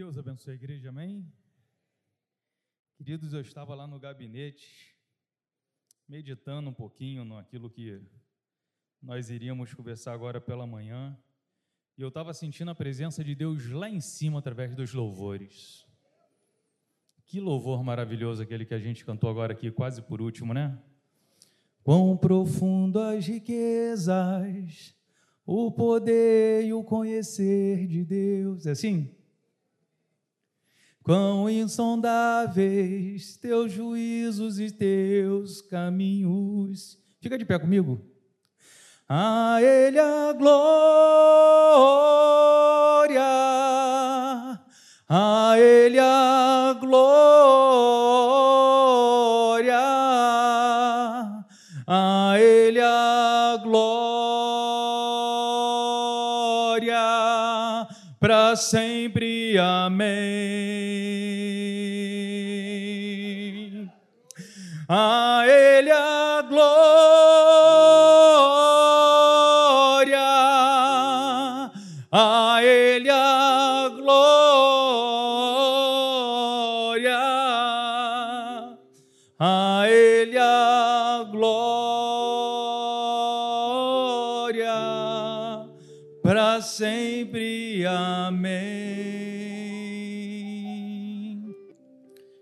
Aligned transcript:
Deus 0.00 0.16
abençoe 0.16 0.52
a 0.52 0.54
igreja, 0.54 0.88
amém? 0.88 1.30
Queridos, 2.96 3.34
eu 3.34 3.42
estava 3.42 3.74
lá 3.74 3.86
no 3.86 4.00
gabinete, 4.00 4.96
meditando 6.08 6.70
um 6.70 6.72
pouquinho 6.72 7.22
naquilo 7.22 7.68
que 7.68 8.00
nós 9.02 9.28
iríamos 9.28 9.74
conversar 9.74 10.14
agora 10.14 10.40
pela 10.40 10.66
manhã, 10.66 11.14
e 11.98 12.00
eu 12.00 12.08
estava 12.08 12.32
sentindo 12.32 12.70
a 12.70 12.74
presença 12.74 13.22
de 13.22 13.34
Deus 13.34 13.68
lá 13.68 13.90
em 13.90 14.00
cima 14.00 14.38
através 14.38 14.74
dos 14.74 14.94
louvores. 14.94 15.86
Que 17.26 17.38
louvor 17.38 17.84
maravilhoso 17.84 18.42
aquele 18.42 18.64
que 18.64 18.72
a 18.72 18.80
gente 18.80 19.04
cantou 19.04 19.28
agora 19.28 19.52
aqui, 19.52 19.70
quase 19.70 20.00
por 20.00 20.22
último, 20.22 20.54
né? 20.54 20.82
Quão 21.82 22.16
profundo 22.16 22.98
as 23.00 23.26
riquezas, 23.26 24.96
o 25.44 25.70
poder 25.70 26.64
e 26.64 26.72
o 26.72 26.82
conhecer 26.82 27.86
de 27.86 28.02
Deus. 28.02 28.64
É 28.64 28.70
assim? 28.70 29.19
Quão 31.10 31.50
insondáveis 31.50 33.36
teus 33.36 33.72
juízos 33.72 34.60
e 34.60 34.70
teus 34.70 35.60
caminhos. 35.60 36.96
Fica 37.20 37.36
de 37.36 37.44
pé 37.44 37.58
comigo. 37.58 38.00
A 39.08 39.60
Ele 39.60 39.98
a 39.98 40.32
glória, 40.32 40.70
a 45.08 45.54
Ele 45.58 45.98
a 45.98 46.78
glória, 46.80 47.00
a 51.88 52.34
Ele 52.38 52.80
a 52.80 53.60
glória, 53.64 53.88
para 58.20 58.54
sempre. 58.54 59.29
Amém. 59.58 61.29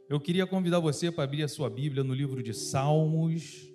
Eu 0.09 0.19
queria 0.19 0.47
convidar 0.47 0.81
você 0.81 1.13
para 1.13 1.25
abrir 1.25 1.43
a 1.43 1.49
sua 1.49 1.69
Bíblia 1.69 2.03
no 2.03 2.15
livro 2.15 2.43
de 2.43 2.55
Salmos, 2.55 3.71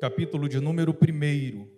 capítulo 0.00 0.48
de 0.48 0.58
número 0.58 0.92
1. 0.92 1.68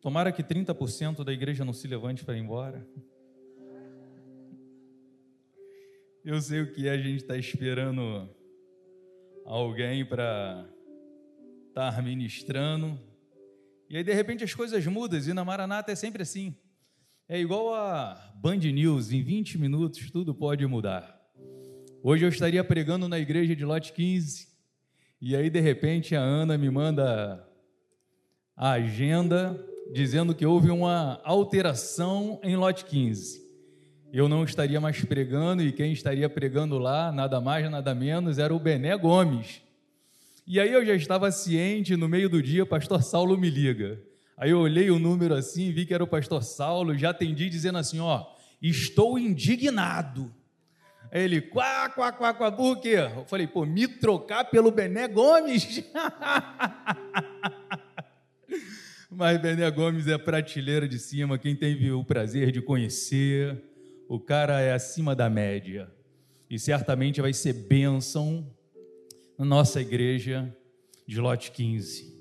Tomara 0.00 0.30
que 0.30 0.44
30% 0.44 1.24
da 1.24 1.32
igreja 1.32 1.64
não 1.64 1.72
se 1.72 1.88
levante 1.88 2.24
para 2.24 2.36
ir 2.36 2.40
embora. 2.40 2.86
Eu 6.24 6.40
sei 6.40 6.60
o 6.60 6.72
que 6.72 6.86
é 6.86 6.92
a 6.92 6.98
gente 6.98 7.22
estar 7.22 7.38
esperando 7.38 8.28
alguém 9.44 10.04
para 10.04 10.68
estar 11.68 12.02
ministrando. 12.02 13.00
E 13.88 13.96
aí, 13.96 14.02
de 14.02 14.12
repente, 14.12 14.42
as 14.42 14.52
coisas 14.52 14.84
mudam, 14.86 15.18
e 15.18 15.32
na 15.32 15.44
Maranata 15.44 15.92
é 15.92 15.94
sempre 15.94 16.22
assim. 16.22 16.56
É 17.28 17.38
igual 17.38 17.72
a 17.72 18.32
Band 18.36 18.56
News, 18.56 19.12
em 19.12 19.22
20 19.22 19.58
minutos 19.58 20.10
tudo 20.10 20.34
pode 20.34 20.66
mudar. 20.66 21.20
Hoje 22.02 22.24
eu 22.24 22.28
estaria 22.28 22.62
pregando 22.64 23.08
na 23.08 23.18
igreja 23.18 23.54
de 23.54 23.64
Lote 23.64 23.92
15, 23.92 24.48
e 25.20 25.34
aí, 25.34 25.48
de 25.48 25.60
repente, 25.60 26.14
a 26.14 26.20
Ana 26.20 26.58
me 26.58 26.68
manda 26.68 27.48
a 28.56 28.72
agenda 28.72 29.58
dizendo 29.92 30.34
que 30.34 30.44
houve 30.44 30.70
uma 30.70 31.20
alteração 31.24 32.40
em 32.42 32.56
Lote 32.56 32.84
15. 32.84 33.40
Eu 34.12 34.28
não 34.28 34.44
estaria 34.44 34.80
mais 34.80 35.04
pregando, 35.04 35.62
e 35.62 35.72
quem 35.72 35.92
estaria 35.92 36.28
pregando 36.28 36.76
lá, 36.78 37.12
nada 37.12 37.40
mais, 37.40 37.70
nada 37.70 37.94
menos, 37.94 38.38
era 38.38 38.54
o 38.54 38.58
Bené 38.58 38.96
Gomes. 38.96 39.62
E 40.46 40.60
aí 40.60 40.72
eu 40.72 40.86
já 40.86 40.94
estava 40.94 41.32
ciente, 41.32 41.96
no 41.96 42.08
meio 42.08 42.28
do 42.28 42.40
dia, 42.40 42.64
pastor 42.64 43.02
Saulo 43.02 43.36
me 43.36 43.50
liga. 43.50 44.00
Aí 44.36 44.50
eu 44.50 44.60
olhei 44.60 44.92
o 44.92 44.98
número 44.98 45.34
assim, 45.34 45.72
vi 45.72 45.84
que 45.84 45.92
era 45.92 46.04
o 46.04 46.06
pastor 46.06 46.44
Saulo, 46.44 46.96
já 46.96 47.10
atendi 47.10 47.50
dizendo 47.50 47.78
assim, 47.78 47.98
ó, 47.98 48.24
estou 48.62 49.18
indignado. 49.18 50.32
Aí 51.10 51.24
ele, 51.24 51.40
quá, 51.40 51.88
quá, 51.88 52.12
quá, 52.12 52.32
quá, 52.32 52.52
por 52.52 52.80
quê? 52.80 52.94
Eu 53.16 53.24
falei, 53.24 53.48
pô, 53.48 53.66
me 53.66 53.88
trocar 53.88 54.44
pelo 54.44 54.70
Bené 54.70 55.08
Gomes? 55.08 55.82
Mas 59.10 59.40
Bené 59.40 59.68
Gomes 59.68 60.06
é 60.06 60.16
prateleira 60.16 60.86
de 60.86 61.00
cima, 61.00 61.38
quem 61.38 61.56
teve 61.56 61.90
o 61.90 62.04
prazer 62.04 62.52
de 62.52 62.62
conhecer, 62.62 63.60
o 64.08 64.20
cara 64.20 64.60
é 64.60 64.72
acima 64.72 65.16
da 65.16 65.28
média. 65.28 65.90
E 66.48 66.56
certamente 66.56 67.20
vai 67.20 67.32
ser 67.32 67.52
bênção 67.52 68.48
na 69.38 69.44
nossa 69.44 69.80
igreja 69.80 70.54
de 71.06 71.20
lote 71.20 71.50
15. 71.50 72.16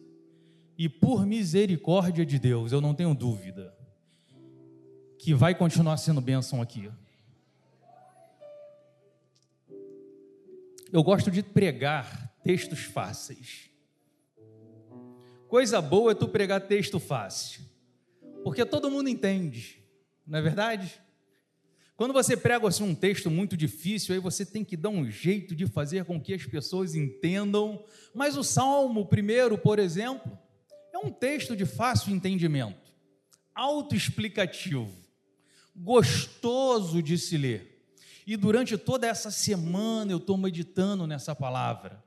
E 0.77 0.89
por 0.89 1.25
misericórdia 1.25 2.25
de 2.25 2.37
Deus, 2.37 2.71
eu 2.71 2.81
não 2.81 2.93
tenho 2.93 3.13
dúvida 3.15 3.73
que 5.17 5.33
vai 5.33 5.55
continuar 5.55 5.97
sendo 5.97 6.21
bênção 6.21 6.61
aqui. 6.61 6.91
Eu 10.91 11.03
gosto 11.03 11.31
de 11.31 11.41
pregar 11.41 12.35
textos 12.43 12.79
fáceis. 12.79 13.69
Coisa 15.47 15.81
boa 15.81 16.11
é 16.11 16.15
tu 16.15 16.27
pregar 16.27 16.67
texto 16.67 16.99
fácil, 16.99 17.61
porque 18.43 18.65
todo 18.65 18.91
mundo 18.91 19.09
entende, 19.09 19.81
não 20.27 20.39
é 20.39 20.41
verdade? 20.41 21.01
Quando 21.95 22.13
você 22.13 22.35
prega 22.35 22.67
assim, 22.67 22.83
um 22.83 22.93
texto 22.93 23.31
muito 23.31 23.55
difícil, 23.55 24.13
aí 24.13 24.19
você 24.19 24.45
tem 24.45 24.65
que 24.65 24.75
dar 24.75 24.89
um 24.89 25.09
jeito 25.09 25.55
de 25.55 25.65
fazer 25.65 26.03
com 26.03 26.19
que 26.19 26.33
as 26.33 26.45
pessoas 26.45 26.93
entendam. 26.93 27.81
Mas 28.13 28.35
o 28.35 28.43
Salmo 28.43 29.05
primeiro, 29.05 29.57
por 29.57 29.79
exemplo, 29.79 30.37
é 30.93 30.97
um 30.97 31.09
texto 31.09 31.55
de 31.55 31.65
fácil 31.65 32.13
entendimento, 32.13 32.93
autoexplicativo, 33.53 34.91
gostoso 35.73 37.01
de 37.01 37.17
se 37.17 37.37
ler. 37.37 37.87
E 38.27 38.35
durante 38.35 38.77
toda 38.77 39.07
essa 39.07 39.31
semana 39.31 40.11
eu 40.11 40.17
estou 40.17 40.37
meditando 40.37 41.07
nessa 41.07 41.33
palavra, 41.33 42.03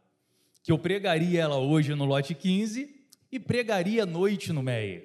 que 0.63 0.71
eu 0.71 0.79
pregaria 0.79 1.41
ela 1.41 1.57
hoje 1.57 1.95
no 1.95 2.05
lote 2.05 2.35
15 2.35 2.95
e 3.33 3.39
pregaria 3.39 4.03
à 4.03 4.07
noite 4.07 4.53
no 4.53 4.63
Meia. 4.63 5.03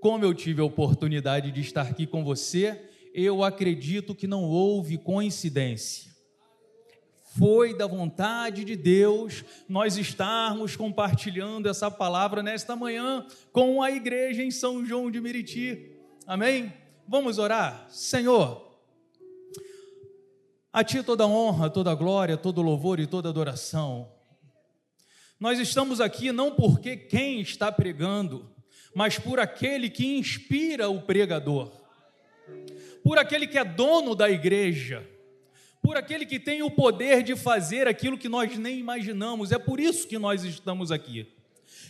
Como 0.00 0.24
eu 0.24 0.34
tive 0.34 0.60
a 0.60 0.64
oportunidade 0.64 1.50
de 1.50 1.60
estar 1.60 1.82
aqui 1.82 2.06
com 2.06 2.22
você, 2.22 2.87
eu 3.14 3.42
acredito 3.42 4.14
que 4.14 4.26
não 4.26 4.44
houve 4.44 4.98
coincidência. 4.98 6.08
Foi 7.38 7.76
da 7.76 7.86
vontade 7.86 8.64
de 8.64 8.74
Deus 8.74 9.44
nós 9.68 9.96
estarmos 9.96 10.74
compartilhando 10.76 11.68
essa 11.68 11.90
palavra 11.90 12.42
nesta 12.42 12.74
manhã 12.74 13.26
com 13.52 13.82
a 13.82 13.90
igreja 13.90 14.42
em 14.42 14.50
São 14.50 14.84
João 14.84 15.10
de 15.10 15.20
Meriti. 15.20 15.92
Amém? 16.26 16.72
Vamos 17.06 17.38
orar? 17.38 17.86
Senhor, 17.90 18.68
a 20.72 20.82
Ti 20.82 21.02
toda 21.02 21.26
honra, 21.26 21.70
toda 21.70 21.94
glória, 21.94 22.36
todo 22.36 22.62
louvor 22.62 22.98
e 22.98 23.06
toda 23.06 23.28
adoração. 23.28 24.10
Nós 25.38 25.58
estamos 25.60 26.00
aqui 26.00 26.32
não 26.32 26.54
porque 26.54 26.96
quem 26.96 27.40
está 27.40 27.70
pregando, 27.70 28.50
mas 28.94 29.18
por 29.18 29.38
aquele 29.38 29.88
que 29.88 30.18
inspira 30.18 30.88
o 30.88 31.02
pregador 31.02 31.77
por 33.08 33.18
aquele 33.18 33.46
que 33.46 33.56
é 33.56 33.64
dono 33.64 34.14
da 34.14 34.28
igreja, 34.28 35.02
por 35.80 35.96
aquele 35.96 36.26
que 36.26 36.38
tem 36.38 36.62
o 36.62 36.70
poder 36.70 37.22
de 37.22 37.34
fazer 37.34 37.88
aquilo 37.88 38.18
que 38.18 38.28
nós 38.28 38.58
nem 38.58 38.78
imaginamos. 38.78 39.50
É 39.50 39.58
por 39.58 39.80
isso 39.80 40.06
que 40.06 40.18
nós 40.18 40.44
estamos 40.44 40.92
aqui. 40.92 41.26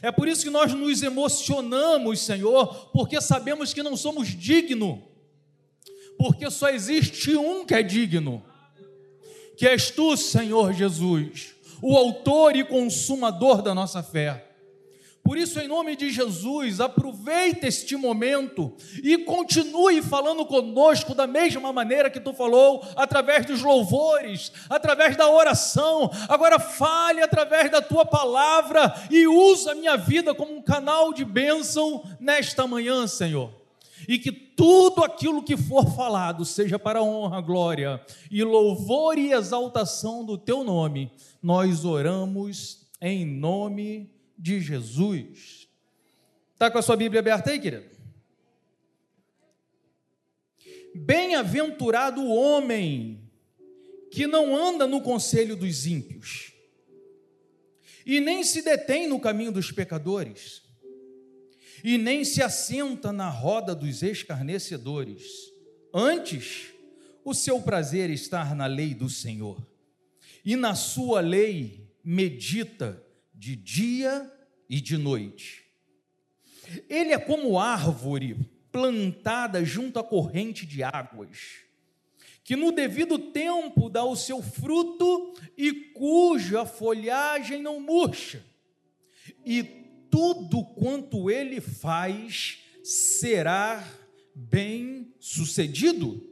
É 0.00 0.12
por 0.12 0.28
isso 0.28 0.44
que 0.44 0.50
nós 0.50 0.72
nos 0.72 1.02
emocionamos, 1.02 2.20
Senhor, 2.20 2.92
porque 2.92 3.20
sabemos 3.20 3.74
que 3.74 3.82
não 3.82 3.96
somos 3.96 4.28
dignos, 4.28 5.00
porque 6.16 6.48
só 6.52 6.68
existe 6.68 7.34
um 7.34 7.66
que 7.66 7.74
é 7.74 7.82
digno, 7.82 8.40
que 9.56 9.66
és 9.66 9.90
tu, 9.90 10.16
Senhor 10.16 10.72
Jesus, 10.72 11.56
o 11.82 11.96
autor 11.96 12.54
e 12.54 12.62
consumador 12.62 13.60
da 13.60 13.74
nossa 13.74 14.04
fé. 14.04 14.47
Por 15.28 15.36
isso, 15.36 15.60
em 15.60 15.68
nome 15.68 15.94
de 15.94 16.10
Jesus, 16.10 16.80
aproveita 16.80 17.68
este 17.68 17.94
momento 17.98 18.74
e 19.04 19.18
continue 19.18 20.00
falando 20.00 20.46
conosco 20.46 21.14
da 21.14 21.26
mesma 21.26 21.70
maneira 21.70 22.08
que 22.08 22.18
tu 22.18 22.32
falou, 22.32 22.82
através 22.96 23.44
dos 23.44 23.60
louvores, 23.60 24.50
através 24.70 25.18
da 25.18 25.30
oração. 25.30 26.10
Agora 26.30 26.58
fale 26.58 27.20
através 27.20 27.70
da 27.70 27.82
tua 27.82 28.06
palavra 28.06 28.90
e 29.10 29.26
usa 29.26 29.72
a 29.72 29.74
minha 29.74 29.98
vida 29.98 30.34
como 30.34 30.56
um 30.56 30.62
canal 30.62 31.12
de 31.12 31.26
bênção 31.26 32.02
nesta 32.18 32.66
manhã, 32.66 33.06
Senhor. 33.06 33.52
e 34.08 34.18
que 34.18 34.32
tudo 34.32 35.04
aquilo 35.04 35.42
que 35.42 35.58
for 35.58 35.94
falado 35.94 36.42
seja 36.46 36.78
para 36.78 37.02
honra, 37.02 37.42
glória 37.42 38.00
e 38.30 38.42
louvor 38.42 39.18
e 39.18 39.32
exaltação 39.32 40.24
do 40.24 40.38
teu 40.38 40.64
nome. 40.64 41.12
Nós 41.42 41.84
oramos 41.84 42.88
em 42.98 43.26
nome 43.26 44.10
de 44.10 44.17
Jesus. 44.42 45.68
Está 46.52 46.70
com 46.70 46.78
a 46.78 46.82
sua 46.82 46.96
Bíblia 46.96 47.20
aberta 47.20 47.50
aí, 47.50 47.60
querido? 47.60 47.88
Bem-aventurado 50.94 52.20
o 52.20 52.34
homem 52.34 53.30
que 54.10 54.26
não 54.26 54.56
anda 54.56 54.86
no 54.86 55.00
conselho 55.00 55.54
dos 55.54 55.86
ímpios, 55.86 56.52
e 58.04 58.20
nem 58.20 58.42
se 58.42 58.62
detém 58.62 59.06
no 59.06 59.20
caminho 59.20 59.52
dos 59.52 59.70
pecadores, 59.70 60.62
e 61.84 61.98
nem 61.98 62.24
se 62.24 62.42
assenta 62.42 63.12
na 63.12 63.28
roda 63.28 63.74
dos 63.74 64.02
escarnecedores. 64.02 65.52
Antes, 65.92 66.72
o 67.24 67.34
seu 67.34 67.60
prazer 67.60 68.10
estar 68.10 68.54
na 68.56 68.66
lei 68.66 68.94
do 68.94 69.08
Senhor, 69.08 69.64
e 70.44 70.56
na 70.56 70.74
sua 70.74 71.20
lei 71.20 71.86
medita 72.02 73.04
de 73.38 73.54
dia 73.54 74.30
e 74.68 74.80
de 74.80 74.98
noite. 74.98 75.64
Ele 76.88 77.12
é 77.12 77.18
como 77.18 77.58
árvore 77.58 78.36
plantada 78.72 79.64
junto 79.64 79.98
à 79.98 80.04
corrente 80.04 80.66
de 80.66 80.82
águas, 80.82 81.60
que 82.42 82.56
no 82.56 82.72
devido 82.72 83.18
tempo 83.18 83.88
dá 83.88 84.04
o 84.04 84.16
seu 84.16 84.42
fruto 84.42 85.34
e 85.56 85.72
cuja 85.72 86.66
folhagem 86.66 87.62
não 87.62 87.80
murcha. 87.80 88.44
E 89.44 89.62
tudo 90.10 90.64
quanto 90.64 91.30
ele 91.30 91.60
faz 91.60 92.64
será 92.82 93.86
bem 94.34 95.14
sucedido. 95.20 96.26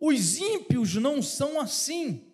Os 0.00 0.38
ímpios 0.38 0.94
não 0.94 1.20
são 1.20 1.60
assim, 1.60 2.25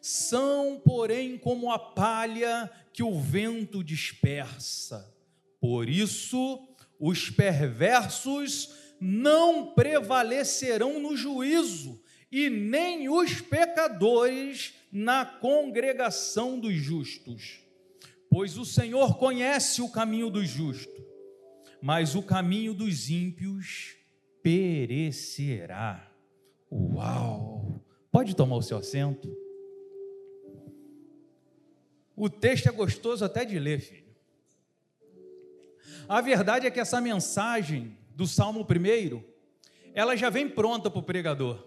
são, 0.00 0.80
porém, 0.84 1.36
como 1.38 1.70
a 1.70 1.78
palha 1.78 2.70
que 2.92 3.02
o 3.02 3.18
vento 3.18 3.84
dispersa. 3.84 5.14
Por 5.60 5.88
isso, 5.88 6.68
os 6.98 7.30
perversos 7.30 8.74
não 9.00 9.72
prevalecerão 9.74 11.00
no 11.00 11.16
juízo, 11.16 12.02
e 12.30 12.48
nem 12.48 13.08
os 13.08 13.40
pecadores 13.40 14.74
na 14.92 15.24
congregação 15.24 16.58
dos 16.60 16.74
justos. 16.74 17.60
Pois 18.28 18.56
o 18.56 18.64
Senhor 18.64 19.18
conhece 19.18 19.82
o 19.82 19.88
caminho 19.88 20.30
dos 20.30 20.48
justos, 20.48 21.04
mas 21.82 22.14
o 22.14 22.22
caminho 22.22 22.72
dos 22.72 23.10
ímpios 23.10 23.96
perecerá. 24.42 26.12
Uau! 26.70 27.82
Pode 28.12 28.36
tomar 28.36 28.56
o 28.56 28.62
seu 28.62 28.78
assento? 28.78 29.49
O 32.20 32.28
texto 32.28 32.68
é 32.68 32.70
gostoso 32.70 33.24
até 33.24 33.46
de 33.46 33.58
ler, 33.58 33.80
filho. 33.80 34.14
A 36.06 36.20
verdade 36.20 36.66
é 36.66 36.70
que 36.70 36.78
essa 36.78 37.00
mensagem 37.00 37.96
do 38.10 38.26
Salmo 38.26 38.60
1, 38.60 39.22
ela 39.94 40.14
já 40.14 40.28
vem 40.28 40.46
pronta 40.46 40.90
para 40.90 40.98
o 40.98 41.02
pregador. 41.02 41.66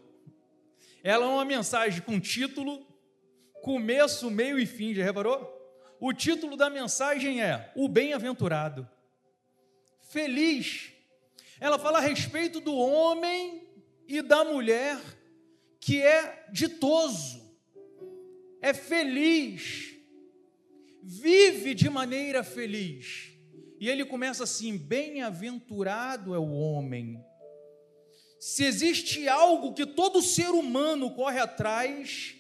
Ela 1.03 1.25
é 1.25 1.27
uma 1.27 1.43
mensagem 1.43 2.03
com 2.03 2.19
título, 2.19 2.85
começo, 3.63 4.29
meio 4.29 4.59
e 4.59 4.67
fim, 4.67 4.93
já 4.93 5.03
reparou? 5.03 5.51
O 5.99 6.13
título 6.13 6.55
da 6.55 6.69
mensagem 6.69 7.41
é 7.41 7.71
O 7.75 7.89
Bem-aventurado. 7.89 8.87
Feliz. 10.01 10.93
Ela 11.59 11.79
fala 11.79 11.97
a 11.97 12.01
respeito 12.01 12.59
do 12.59 12.75
homem 12.75 13.67
e 14.07 14.21
da 14.21 14.45
mulher 14.45 14.99
que 15.79 15.99
é 15.99 16.45
ditoso, 16.51 17.41
é 18.61 18.71
feliz, 18.71 19.92
vive 21.03 21.75
de 21.75 21.89
maneira 21.89 22.43
feliz. 22.43 23.31
E 23.79 23.89
ele 23.89 24.05
começa 24.05 24.45
assim: 24.45 24.77
Bem-aventurado 24.77 26.33
é 26.33 26.39
o 26.39 26.51
homem. 26.53 27.21
Se 28.39 28.63
existe 28.63 29.27
algo 29.27 29.73
que 29.73 29.85
todo 29.85 30.21
ser 30.21 30.49
humano 30.49 31.13
corre 31.13 31.39
atrás 31.39 32.35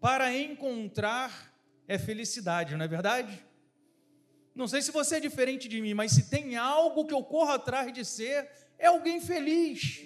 para 0.00 0.36
encontrar 0.36 1.54
é 1.88 1.98
felicidade, 1.98 2.74
não 2.74 2.84
é 2.84 2.88
verdade? 2.88 3.44
Não 4.54 4.66
sei 4.66 4.82
se 4.82 4.90
você 4.90 5.16
é 5.16 5.20
diferente 5.20 5.68
de 5.68 5.80
mim, 5.80 5.94
mas 5.94 6.12
se 6.12 6.30
tem 6.30 6.56
algo 6.56 7.06
que 7.06 7.14
eu 7.14 7.22
corro 7.22 7.52
atrás 7.52 7.92
de 7.92 8.04
ser, 8.04 8.50
é 8.78 8.86
alguém 8.86 9.20
feliz. 9.20 10.02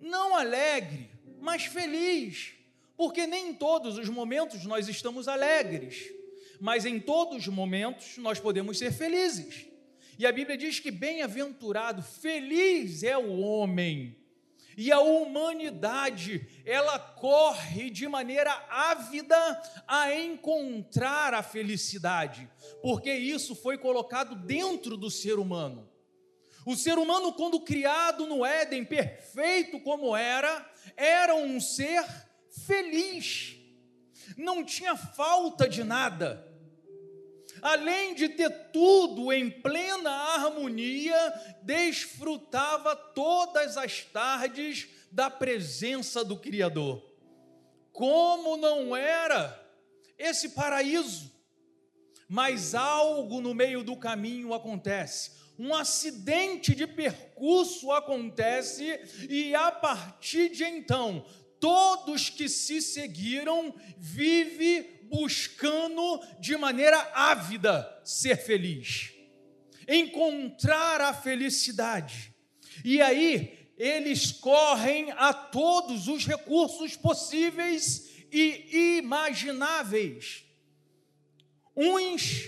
Não 0.00 0.34
alegre, 0.36 1.10
mas 1.40 1.64
feliz. 1.64 2.52
Porque 2.96 3.26
nem 3.26 3.50
em 3.50 3.54
todos 3.54 3.98
os 3.98 4.08
momentos 4.08 4.64
nós 4.64 4.88
estamos 4.88 5.28
alegres, 5.28 6.10
mas 6.60 6.84
em 6.84 7.00
todos 7.00 7.38
os 7.38 7.48
momentos 7.48 8.18
nós 8.18 8.38
podemos 8.38 8.78
ser 8.78 8.92
felizes. 8.92 9.66
E 10.18 10.26
a 10.26 10.32
Bíblia 10.32 10.56
diz 10.56 10.78
que 10.78 10.90
bem-aventurado, 10.90 12.02
feliz 12.02 13.02
é 13.02 13.18
o 13.18 13.40
homem 13.40 14.16
e 14.76 14.90
a 14.90 15.00
humanidade, 15.00 16.46
ela 16.64 16.98
corre 16.98 17.90
de 17.90 18.08
maneira 18.08 18.52
ávida 18.68 19.36
a 19.86 20.14
encontrar 20.14 21.32
a 21.34 21.42
felicidade, 21.42 22.48
porque 22.82 23.12
isso 23.12 23.54
foi 23.54 23.78
colocado 23.78 24.34
dentro 24.34 24.96
do 24.96 25.10
ser 25.10 25.38
humano. 25.38 25.88
O 26.66 26.74
ser 26.74 26.98
humano, 26.98 27.32
quando 27.34 27.60
criado 27.60 28.26
no 28.26 28.44
Éden, 28.44 28.84
perfeito 28.84 29.78
como 29.80 30.16
era, 30.16 30.66
era 30.96 31.34
um 31.34 31.60
ser 31.60 32.02
feliz, 32.66 33.56
não 34.36 34.64
tinha 34.64 34.96
falta 34.96 35.68
de 35.68 35.84
nada 35.84 36.54
além 37.64 38.14
de 38.14 38.28
ter 38.28 38.50
tudo 38.72 39.32
em 39.32 39.50
plena 39.50 40.10
harmonia, 40.10 41.16
desfrutava 41.62 42.94
todas 42.94 43.78
as 43.78 44.02
tardes 44.02 44.88
da 45.10 45.30
presença 45.30 46.22
do 46.22 46.36
Criador. 46.36 47.02
Como 47.90 48.58
não 48.58 48.94
era 48.94 49.58
esse 50.18 50.50
paraíso? 50.50 51.32
Mas 52.28 52.74
algo 52.74 53.40
no 53.40 53.54
meio 53.54 53.82
do 53.82 53.96
caminho 53.96 54.52
acontece. 54.52 55.32
Um 55.58 55.74
acidente 55.74 56.74
de 56.74 56.86
percurso 56.86 57.92
acontece, 57.92 59.00
e 59.30 59.54
a 59.54 59.70
partir 59.70 60.50
de 60.50 60.64
então, 60.64 61.24
todos 61.64 62.28
que 62.28 62.46
se 62.46 62.82
seguiram 62.82 63.74
vivem 63.96 65.00
buscando 65.04 66.20
de 66.38 66.58
maneira 66.58 66.98
ávida 67.14 68.02
ser 68.04 68.36
feliz, 68.36 69.14
encontrar 69.88 71.00
a 71.00 71.14
felicidade. 71.14 72.34
E 72.84 73.00
aí 73.00 73.70
eles 73.78 74.30
correm 74.30 75.10
a 75.12 75.32
todos 75.32 76.06
os 76.06 76.26
recursos 76.26 76.96
possíveis 76.96 78.10
e 78.30 78.98
imagináveis. 78.98 80.44
Uns 81.74 82.42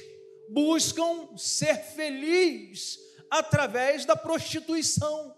buscam 0.50 1.34
ser 1.38 1.76
felizes 1.76 2.98
através 3.30 4.04
da 4.04 4.14
prostituição. 4.14 5.34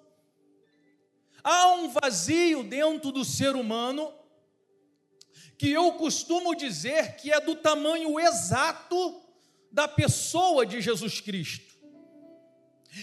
Há 1.43 1.73
um 1.75 1.89
vazio 1.89 2.63
dentro 2.63 3.13
do 3.13 3.25
ser 3.25 3.55
humano 3.57 4.13
que 5.57 5.71
eu 5.71 5.93
costumo 5.93 6.55
dizer 6.55 7.17
que 7.17 7.33
é 7.33 7.41
do 7.41 7.57
tamanho 7.57 8.19
exato 8.19 9.21
da 9.73 9.89
pessoa 9.89 10.65
de 10.65 10.81
Jesus 10.81 11.21
Cristo. 11.21 11.69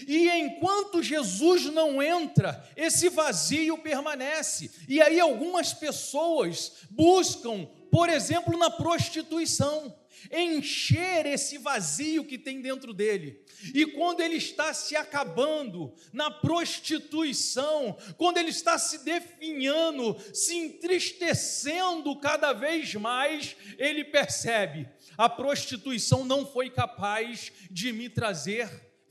E 0.06 0.28
enquanto 0.28 1.02
Jesus 1.02 1.66
não 1.66 2.02
entra, 2.02 2.68
esse 2.76 3.08
vazio 3.08 3.78
permanece. 3.78 4.70
E 4.88 5.00
aí 5.00 5.20
algumas 5.20 5.72
pessoas 5.72 6.72
buscam, 6.90 7.66
por 7.90 8.08
exemplo, 8.08 8.58
na 8.58 8.70
prostituição 8.70 9.94
encher 10.30 11.26
esse 11.26 11.58
vazio 11.58 12.24
que 12.24 12.38
tem 12.38 12.60
dentro 12.60 12.92
dele. 12.92 13.44
E 13.74 13.86
quando 13.86 14.20
ele 14.20 14.36
está 14.36 14.72
se 14.74 14.96
acabando 14.96 15.94
na 16.12 16.30
prostituição, 16.30 17.96
quando 18.16 18.38
ele 18.38 18.50
está 18.50 18.78
se 18.78 19.04
definhando, 19.04 20.16
se 20.32 20.54
entristecendo 20.54 22.18
cada 22.18 22.52
vez 22.52 22.94
mais, 22.94 23.56
ele 23.78 24.04
percebe: 24.04 24.88
a 25.16 25.28
prostituição 25.28 26.24
não 26.24 26.46
foi 26.46 26.70
capaz 26.70 27.52
de 27.70 27.92
me 27.92 28.08
trazer 28.08 28.68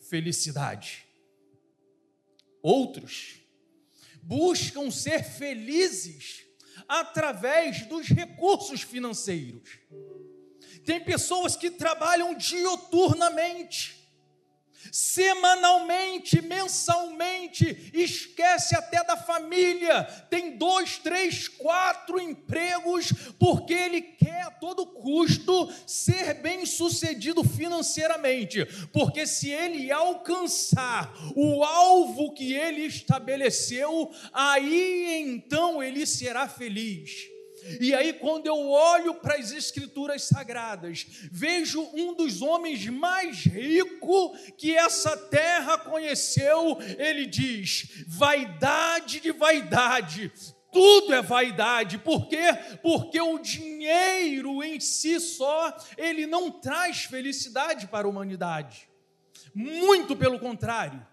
felicidade. 0.10 1.06
Outros 2.62 3.42
buscam 4.22 4.90
ser 4.90 5.24
felizes 5.24 6.46
através 6.88 7.86
dos 7.86 8.08
recursos 8.08 8.82
financeiros. 8.82 9.80
Tem 10.86 11.00
pessoas 11.00 11.56
que 11.56 11.72
trabalham 11.72 12.36
dioturnamente, 12.36 13.96
semanalmente, 14.92 16.42
mensalmente 16.44 17.92
esquece 17.92 18.76
até 18.76 19.04
da 19.04 19.18
família, 19.18 20.04
tem 20.30 20.58
dois, 20.58 21.00
três, 21.00 21.48
quatro 21.48 22.22
empregos, 22.22 23.12
porque 23.40 23.74
ele 23.74 24.00
quer 24.02 24.44
a 24.44 24.52
todo 24.52 24.86
custo 24.86 25.74
ser 25.88 26.36
bem 26.36 26.68
sucedido 26.68 27.44
financeiramente, 27.44 28.64
porque 28.94 29.26
se 29.26 29.50
ele 29.50 29.92
alcançar 29.92 31.12
o 31.36 31.64
alvo 31.64 32.32
que 32.34 32.54
ele 32.54 32.84
estabeleceu, 32.84 34.12
aí 34.32 35.24
então 35.24 35.82
ele 35.82 36.06
será 36.06 36.48
feliz. 36.48 37.35
E 37.80 37.94
aí, 37.94 38.14
quando 38.14 38.46
eu 38.48 38.70
olho 38.70 39.16
para 39.16 39.36
as 39.36 39.52
Escrituras 39.52 40.24
Sagradas, 40.24 41.06
vejo 41.32 41.82
um 41.94 42.14
dos 42.14 42.42
homens 42.42 42.86
mais 42.88 43.44
ricos 43.46 44.40
que 44.58 44.76
essa 44.76 45.18
terra 45.18 45.78
conheceu, 45.78 46.78
ele 46.98 47.26
diz: 47.26 48.06
vaidade 48.08 49.20
de 49.20 49.32
vaidade, 49.32 50.32
tudo 50.72 51.14
é 51.14 51.22
vaidade. 51.22 51.98
Por 51.98 52.28
quê? 52.28 52.54
Porque 52.82 53.20
o 53.20 53.40
dinheiro 53.40 54.64
em 54.64 54.80
si 54.80 55.20
só, 55.20 55.76
ele 55.98 56.26
não 56.26 56.52
traz 56.52 57.06
felicidade 57.06 57.88
para 57.88 58.06
a 58.06 58.10
humanidade. 58.10 58.88
Muito 59.54 60.16
pelo 60.16 60.40
contrário 60.40 61.06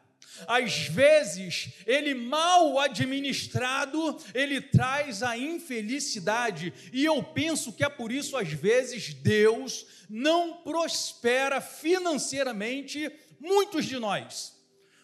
às 0.47 0.87
vezes, 0.89 1.71
ele 1.87 2.15
mal 2.15 2.79
administrado, 2.79 4.19
ele 4.35 4.61
traz 4.61 5.23
a 5.23 5.37
infelicidade, 5.37 6.73
e 6.93 7.05
eu 7.05 7.23
penso 7.23 7.73
que 7.73 7.85
é 7.85 7.89
por 7.89 8.11
isso, 8.11 8.37
às 8.37 8.49
vezes, 8.49 9.15
Deus 9.15 9.87
não 10.09 10.59
prospera 10.59 11.61
financeiramente 11.61 13.11
muitos 13.41 13.85
de 13.85 13.99
nós. 13.99 14.62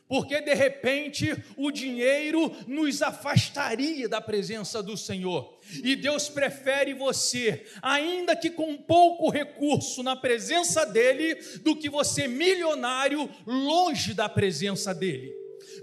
Porque 0.09 0.41
de 0.41 0.55
repente 0.55 1.37
o 1.55 1.71
dinheiro 1.71 2.51
nos 2.67 3.03
afastaria 3.03 4.09
da 4.09 4.23
presença 4.23 4.83
do 4.83 4.97
Senhor. 4.97 5.59
E 5.85 5.95
Deus 5.95 6.31
prefere 6.31 6.95
você, 6.95 7.67
ainda 7.83 8.35
que 8.35 8.49
com 8.49 8.75
pouco 8.79 9.29
recurso 9.29 10.03
na 10.03 10.17
presença 10.17 10.87
dEle, 10.87 11.35
do 11.59 11.77
que 11.77 11.91
você 11.91 12.27
milionário 12.27 13.29
longe 13.47 14.15
da 14.15 14.31
presença 14.31 14.95
dEle. 14.95 15.31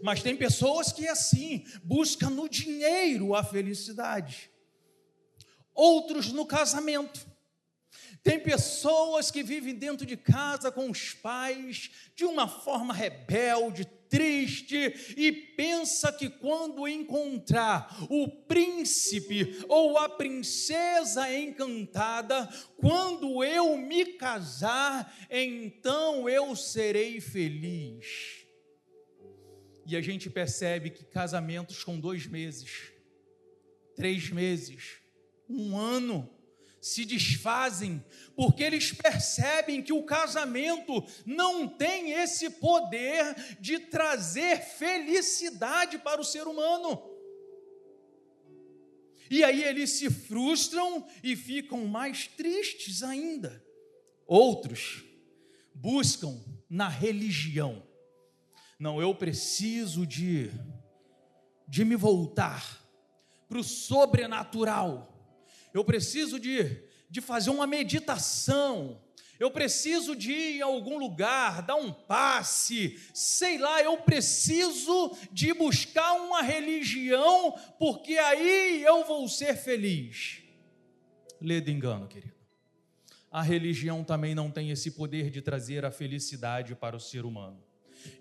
Mas 0.01 0.24
tem 0.24 0.36
pessoas 0.36 0.91
que 0.91 1.08
assim, 1.08 1.63
buscam 1.84 2.32
no 2.32 2.50
dinheiro 2.50 3.36
a 3.36 3.44
felicidade, 3.44 4.50
outros 5.74 6.32
no 6.32 6.48
casamento. 6.48 7.25
Tem 8.24 8.39
pessoas 8.39 9.29
que 9.29 9.44
vivem 9.44 9.75
dentro 9.75 10.03
de 10.03 10.17
casa 10.17 10.72
com 10.72 10.89
os 10.89 11.13
pais 11.13 11.91
de 12.15 12.25
uma 12.25 12.48
forma 12.48 12.91
rebelde, 12.91 13.86
triste 14.15 14.77
e 15.17 15.29
pensa 15.31 16.10
que 16.10 16.29
quando 16.29 16.88
encontrar 16.88 18.05
o 18.10 18.29
príncipe 18.29 19.60
ou 19.67 19.98
a 19.98 20.07
princesa 20.07 21.29
encantada, 21.38 22.48
quando 22.77 23.43
eu 23.43 23.77
me 23.77 24.05
casar, 24.13 25.13
então 25.29 26.29
eu 26.29 26.55
serei 26.55 27.19
feliz. 27.19 28.45
E 29.86 29.98
a 29.98 30.01
gente 30.01 30.29
percebe 30.29 30.91
que 30.91 31.03
casamentos 31.03 31.84
com 31.84 32.00
dois 32.00 32.25
meses, 32.25 32.93
três 33.98 34.29
meses, 34.29 34.98
um 35.50 35.77
ano, 35.77 36.29
se 36.86 37.04
desfazem, 37.04 38.06
porque 38.36 38.63
eles 38.63 38.92
percebem 38.92 39.82
que 39.82 39.92
o 39.92 40.04
casamento 40.04 41.04
não 41.25 41.68
tem 41.68 42.12
esse 42.12 42.48
poder 42.48 43.58
de 43.60 43.80
trazer 43.80 44.62
felicidade 44.62 45.98
para 45.98 46.22
o 46.22 46.24
ser 46.24 46.46
humano. 46.46 47.01
E 49.32 49.44
aí 49.44 49.63
eles 49.63 49.89
se 49.94 50.12
frustram 50.12 51.04
e 51.24 51.36
ficam 51.36 51.88
mais 51.88 52.27
tristes 52.27 53.01
ainda. 53.01 53.65
Outros 54.27 55.04
buscam 55.74 56.39
na 56.70 56.88
religião. 56.88 57.82
Não, 58.77 59.01
eu 59.01 59.15
preciso 59.15 60.06
de 60.06 60.51
de 61.68 61.84
me 61.84 61.96
voltar 61.96 62.80
para 63.50 63.58
o 63.58 63.63
sobrenatural 63.63 65.14
eu 65.75 65.84
preciso 65.84 66.39
de, 66.39 66.84
de 67.10 67.20
fazer 67.20 67.50
uma 67.50 67.67
meditação, 67.67 69.01
eu 69.38 69.51
preciso 69.51 70.15
de 70.15 70.32
ir 70.32 70.62
a 70.62 70.67
algum 70.67 70.98
lugar, 70.98 71.62
dar 71.62 71.75
um 71.75 71.91
passe, 71.91 72.98
sei 73.13 73.58
lá, 73.58 73.84
eu 73.84 73.98
preciso 73.98 75.13
de 75.34 75.53
buscar 75.53 76.13
uma 76.13 76.41
religião, 76.41 77.53
porque 77.77 78.17
aí 78.17 78.84
eu 78.84 79.03
vou 79.03 79.27
ser 79.27 79.58
feliz. 79.58 80.41
Lê 81.41 81.60
engano, 81.60 82.08
querido. 82.08 82.34
A 83.29 83.41
religião 83.41 84.01
também 84.01 84.34
não 84.34 84.50
tem 84.50 84.72
esse 84.72 84.91
poder 84.91 85.29
de 85.29 85.41
trazer 85.41 85.84
a 85.84 85.91
felicidade 85.91 86.74
para 86.74 86.96
o 86.96 87.01
ser 87.01 87.25
humano. 87.25 87.62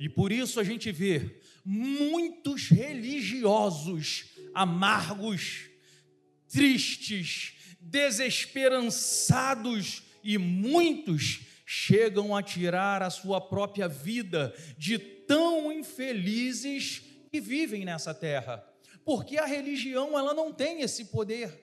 E 0.01 0.09
por 0.09 0.33
isso 0.33 0.59
a 0.59 0.65
gente 0.65 0.91
vê 0.91 1.41
muitos 1.65 2.69
religiosos 2.69 4.25
amargos, 4.53 5.71
tristes, 6.55 7.55
desesperançados 7.81 10.05
e 10.23 10.39
muitos 10.39 11.41
chegam 11.67 12.37
a 12.37 12.43
tirar 12.45 13.03
a 13.03 13.11
sua 13.11 13.41
própria 13.41 13.89
vida 13.89 14.55
de 14.79 14.97
tão 14.97 15.73
infelizes 15.73 17.03
que 17.29 17.41
vivem 17.41 17.85
nessa 17.85 18.15
terra. 18.15 18.65
Porque 19.05 19.37
a 19.37 19.47
religião 19.47 20.17
ela 20.17 20.33
não 20.33 20.53
tem 20.53 20.83
esse 20.83 21.07
poder 21.07 21.61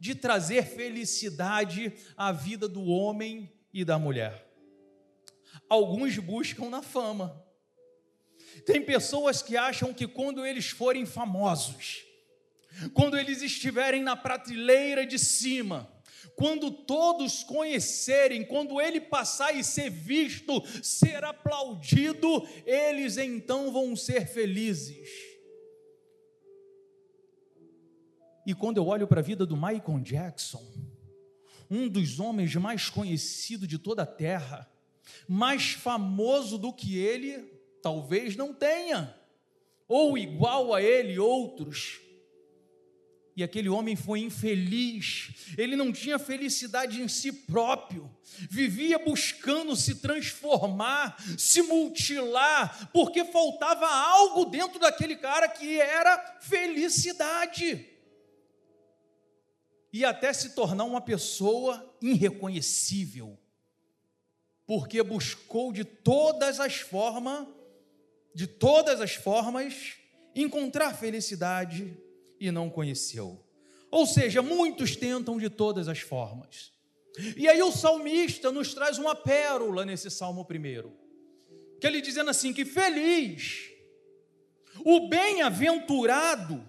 de 0.00 0.16
trazer 0.16 0.66
felicidade 0.66 1.92
à 2.16 2.32
vida 2.32 2.66
do 2.66 2.84
homem 2.84 3.48
e 3.72 3.84
da 3.84 3.96
mulher. 3.96 4.44
Alguns 5.68 6.18
buscam 6.18 6.68
na 6.68 6.82
fama. 6.82 7.40
Tem 8.66 8.84
pessoas 8.84 9.40
que 9.40 9.56
acham 9.56 9.94
que 9.94 10.08
quando 10.08 10.44
eles 10.44 10.70
forem 10.70 11.06
famosos, 11.06 12.10
quando 12.92 13.18
eles 13.18 13.42
estiverem 13.42 14.02
na 14.02 14.16
prateleira 14.16 15.06
de 15.06 15.18
cima, 15.18 15.90
quando 16.34 16.70
todos 16.70 17.42
conhecerem, 17.42 18.44
quando 18.44 18.80
ele 18.80 19.00
passar 19.00 19.54
e 19.54 19.62
ser 19.62 19.90
visto, 19.90 20.62
ser 20.82 21.24
aplaudido, 21.24 22.46
eles 22.64 23.16
então 23.16 23.72
vão 23.72 23.94
ser 23.94 24.26
felizes. 24.26 25.08
E 28.46 28.54
quando 28.54 28.78
eu 28.78 28.86
olho 28.86 29.06
para 29.06 29.20
a 29.20 29.24
vida 29.24 29.46
do 29.46 29.56
Michael 29.56 30.00
Jackson, 30.02 30.62
um 31.70 31.88
dos 31.88 32.18
homens 32.18 32.54
mais 32.56 32.90
conhecidos 32.90 33.68
de 33.68 33.78
toda 33.78 34.02
a 34.02 34.06
terra, 34.06 34.68
mais 35.28 35.72
famoso 35.72 36.58
do 36.58 36.72
que 36.72 36.98
ele, 36.98 37.38
talvez 37.82 38.36
não 38.36 38.52
tenha, 38.52 39.14
ou 39.86 40.16
igual 40.18 40.74
a 40.74 40.82
ele, 40.82 41.18
outros 41.18 42.00
e 43.34 43.42
aquele 43.42 43.68
homem 43.68 43.96
foi 43.96 44.20
infeliz, 44.20 45.30
ele 45.56 45.74
não 45.74 45.90
tinha 45.90 46.18
felicidade 46.18 47.00
em 47.00 47.08
si 47.08 47.32
próprio, 47.32 48.14
vivia 48.50 48.98
buscando 48.98 49.74
se 49.74 49.96
transformar, 49.96 51.16
se 51.38 51.62
mutilar, 51.62 52.90
porque 52.92 53.24
faltava 53.24 53.86
algo 53.86 54.44
dentro 54.44 54.78
daquele 54.78 55.16
cara 55.16 55.48
que 55.48 55.80
era 55.80 56.38
felicidade. 56.42 57.88
E 59.90 60.04
até 60.04 60.32
se 60.32 60.50
tornar 60.50 60.84
uma 60.84 61.00
pessoa 61.00 61.96
irreconhecível, 62.02 63.38
porque 64.66 65.02
buscou 65.02 65.72
de 65.72 65.84
todas 65.84 66.60
as 66.60 66.76
formas, 66.76 67.46
de 68.34 68.46
todas 68.46 69.00
as 69.00 69.14
formas, 69.14 69.94
encontrar 70.34 70.94
felicidade 70.94 72.01
e 72.42 72.50
não 72.50 72.68
conheceu. 72.68 73.40
Ou 73.88 74.04
seja, 74.04 74.42
muitos 74.42 74.96
tentam 74.96 75.38
de 75.38 75.48
todas 75.48 75.86
as 75.86 76.00
formas. 76.00 76.72
E 77.36 77.48
aí 77.48 77.62
o 77.62 77.70
salmista 77.70 78.50
nos 78.50 78.74
traz 78.74 78.98
uma 78.98 79.14
pérola 79.14 79.84
nesse 79.84 80.10
salmo 80.10 80.44
primeiro, 80.44 80.92
que 81.80 81.86
ele 81.86 82.00
dizendo 82.00 82.30
assim 82.30 82.52
que 82.52 82.64
feliz, 82.64 83.70
o 84.84 85.08
bem-aventurado 85.08 86.66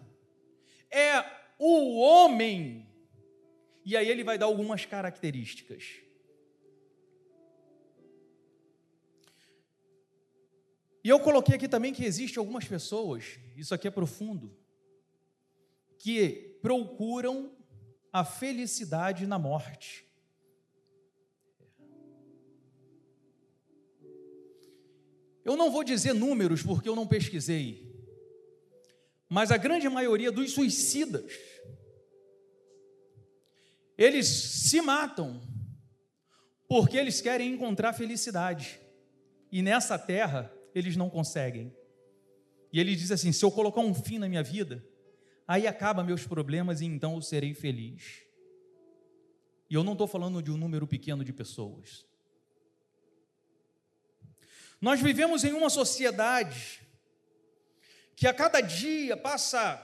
é 0.91 1.25
o 1.57 1.97
homem. 1.97 2.87
E 3.83 3.97
aí 3.97 4.07
ele 4.07 4.23
vai 4.23 4.37
dar 4.37 4.45
algumas 4.45 4.85
características. 4.85 6.03
E 11.03 11.09
eu 11.09 11.19
coloquei 11.19 11.55
aqui 11.55 11.67
também 11.67 11.93
que 11.93 12.05
existe 12.05 12.37
algumas 12.37 12.65
pessoas, 12.65 13.39
isso 13.57 13.73
aqui 13.73 13.87
é 13.87 13.91
profundo, 13.91 14.55
que 16.03 16.59
procuram 16.61 17.55
a 18.11 18.25
felicidade 18.25 19.25
na 19.25 19.39
morte. 19.39 20.05
Eu 25.45 25.55
não 25.55 25.71
vou 25.71 25.81
dizer 25.81 26.13
números 26.13 26.61
porque 26.61 26.89
eu 26.89 26.95
não 26.95 27.07
pesquisei, 27.07 27.89
mas 29.29 29.49
a 29.49 29.55
grande 29.55 29.87
maioria 29.87 30.29
dos 30.29 30.51
suicidas, 30.51 31.31
eles 33.97 34.27
se 34.27 34.81
matam 34.81 35.41
porque 36.67 36.97
eles 36.97 37.21
querem 37.21 37.53
encontrar 37.53 37.93
felicidade, 37.93 38.77
e 39.49 39.61
nessa 39.61 39.97
terra 39.97 40.53
eles 40.75 40.97
não 40.97 41.09
conseguem. 41.09 41.73
E 42.73 42.79
ele 42.79 42.93
diz 42.93 43.09
assim: 43.09 43.31
se 43.31 43.45
eu 43.45 43.51
colocar 43.51 43.79
um 43.79 43.93
fim 43.93 44.17
na 44.17 44.27
minha 44.27 44.43
vida, 44.43 44.85
aí 45.47 45.67
acaba 45.67 46.03
meus 46.03 46.25
problemas 46.25 46.81
e 46.81 46.85
então 46.85 47.15
eu 47.15 47.21
serei 47.21 47.53
feliz. 47.53 48.23
E 49.69 49.75
eu 49.75 49.83
não 49.83 49.93
estou 49.93 50.07
falando 50.07 50.41
de 50.41 50.51
um 50.51 50.57
número 50.57 50.85
pequeno 50.85 51.23
de 51.23 51.33
pessoas. 51.33 52.05
Nós 54.79 55.01
vivemos 55.01 55.43
em 55.43 55.53
uma 55.53 55.69
sociedade 55.69 56.81
que 58.15 58.27
a 58.27 58.33
cada 58.33 58.61
dia 58.61 59.17
passa, 59.17 59.81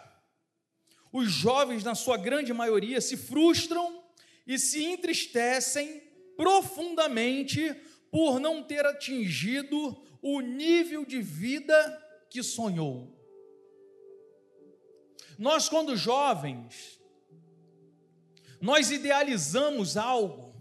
os 1.11 1.31
jovens, 1.31 1.83
na 1.83 1.95
sua 1.95 2.17
grande 2.17 2.53
maioria, 2.53 3.01
se 3.01 3.17
frustram 3.17 4.03
e 4.45 4.59
se 4.59 4.83
entristecem 4.83 6.03
profundamente 6.35 7.73
por 8.11 8.39
não 8.39 8.63
ter 8.63 8.85
atingido 8.85 10.01
o 10.21 10.41
nível 10.41 11.05
de 11.05 11.21
vida 11.21 11.75
que 12.29 12.43
sonhou. 12.43 13.18
Nós, 15.39 15.69
quando 15.69 15.95
jovens, 15.95 16.99
nós 18.59 18.91
idealizamos 18.91 19.95
algo. 19.95 20.53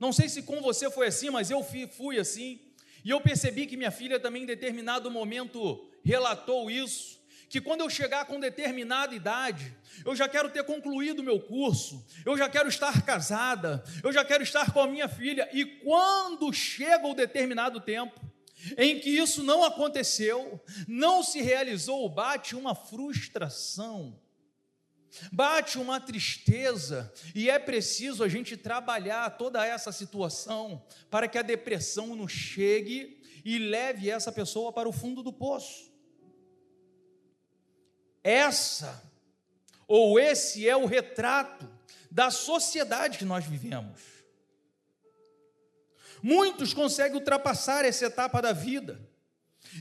Não 0.00 0.12
sei 0.12 0.28
se 0.28 0.42
com 0.42 0.60
você 0.60 0.90
foi 0.90 1.06
assim, 1.06 1.30
mas 1.30 1.52
eu 1.52 1.62
fui 1.62 2.18
assim. 2.18 2.60
E 3.04 3.10
eu 3.10 3.20
percebi 3.20 3.64
que 3.64 3.76
minha 3.76 3.92
filha 3.92 4.18
também, 4.18 4.42
em 4.42 4.46
determinado 4.46 5.08
momento, 5.08 5.88
relatou 6.04 6.68
isso. 6.68 7.24
Que 7.48 7.60
quando 7.60 7.82
eu 7.82 7.88
chegar 7.88 8.24
com 8.24 8.40
determinada 8.40 9.14
idade, 9.14 9.72
eu 10.04 10.16
já 10.16 10.28
quero 10.28 10.50
ter 10.50 10.64
concluído 10.64 11.22
meu 11.22 11.38
curso, 11.38 12.04
eu 12.24 12.36
já 12.36 12.48
quero 12.48 12.68
estar 12.68 13.02
casada, 13.02 13.84
eu 14.02 14.12
já 14.12 14.24
quero 14.24 14.42
estar 14.42 14.72
com 14.72 14.80
a 14.80 14.88
minha 14.88 15.08
filha. 15.08 15.48
E 15.52 15.64
quando 15.64 16.52
chega 16.52 17.06
o 17.06 17.14
determinado 17.14 17.80
tempo, 17.80 18.20
em 18.76 18.98
que 18.98 19.10
isso 19.10 19.42
não 19.42 19.64
aconteceu, 19.64 20.60
não 20.88 21.22
se 21.22 21.40
realizou, 21.42 22.08
bate 22.08 22.56
uma 22.56 22.74
frustração, 22.74 24.18
bate 25.30 25.78
uma 25.78 26.00
tristeza, 26.00 27.12
e 27.34 27.48
é 27.50 27.58
preciso 27.58 28.24
a 28.24 28.28
gente 28.28 28.56
trabalhar 28.56 29.36
toda 29.36 29.64
essa 29.64 29.92
situação 29.92 30.84
para 31.10 31.28
que 31.28 31.38
a 31.38 31.42
depressão 31.42 32.16
não 32.16 32.26
chegue 32.26 33.22
e 33.44 33.58
leve 33.58 34.10
essa 34.10 34.32
pessoa 34.32 34.72
para 34.72 34.88
o 34.88 34.92
fundo 34.92 35.22
do 35.22 35.32
poço. 35.32 35.92
Essa 38.24 39.02
ou 39.86 40.18
esse 40.18 40.68
é 40.68 40.76
o 40.76 40.86
retrato 40.86 41.68
da 42.10 42.30
sociedade 42.30 43.18
que 43.18 43.24
nós 43.24 43.44
vivemos. 43.44 44.15
Muitos 46.26 46.74
conseguem 46.74 47.18
ultrapassar 47.18 47.84
essa 47.84 48.06
etapa 48.06 48.42
da 48.42 48.52
vida 48.52 49.00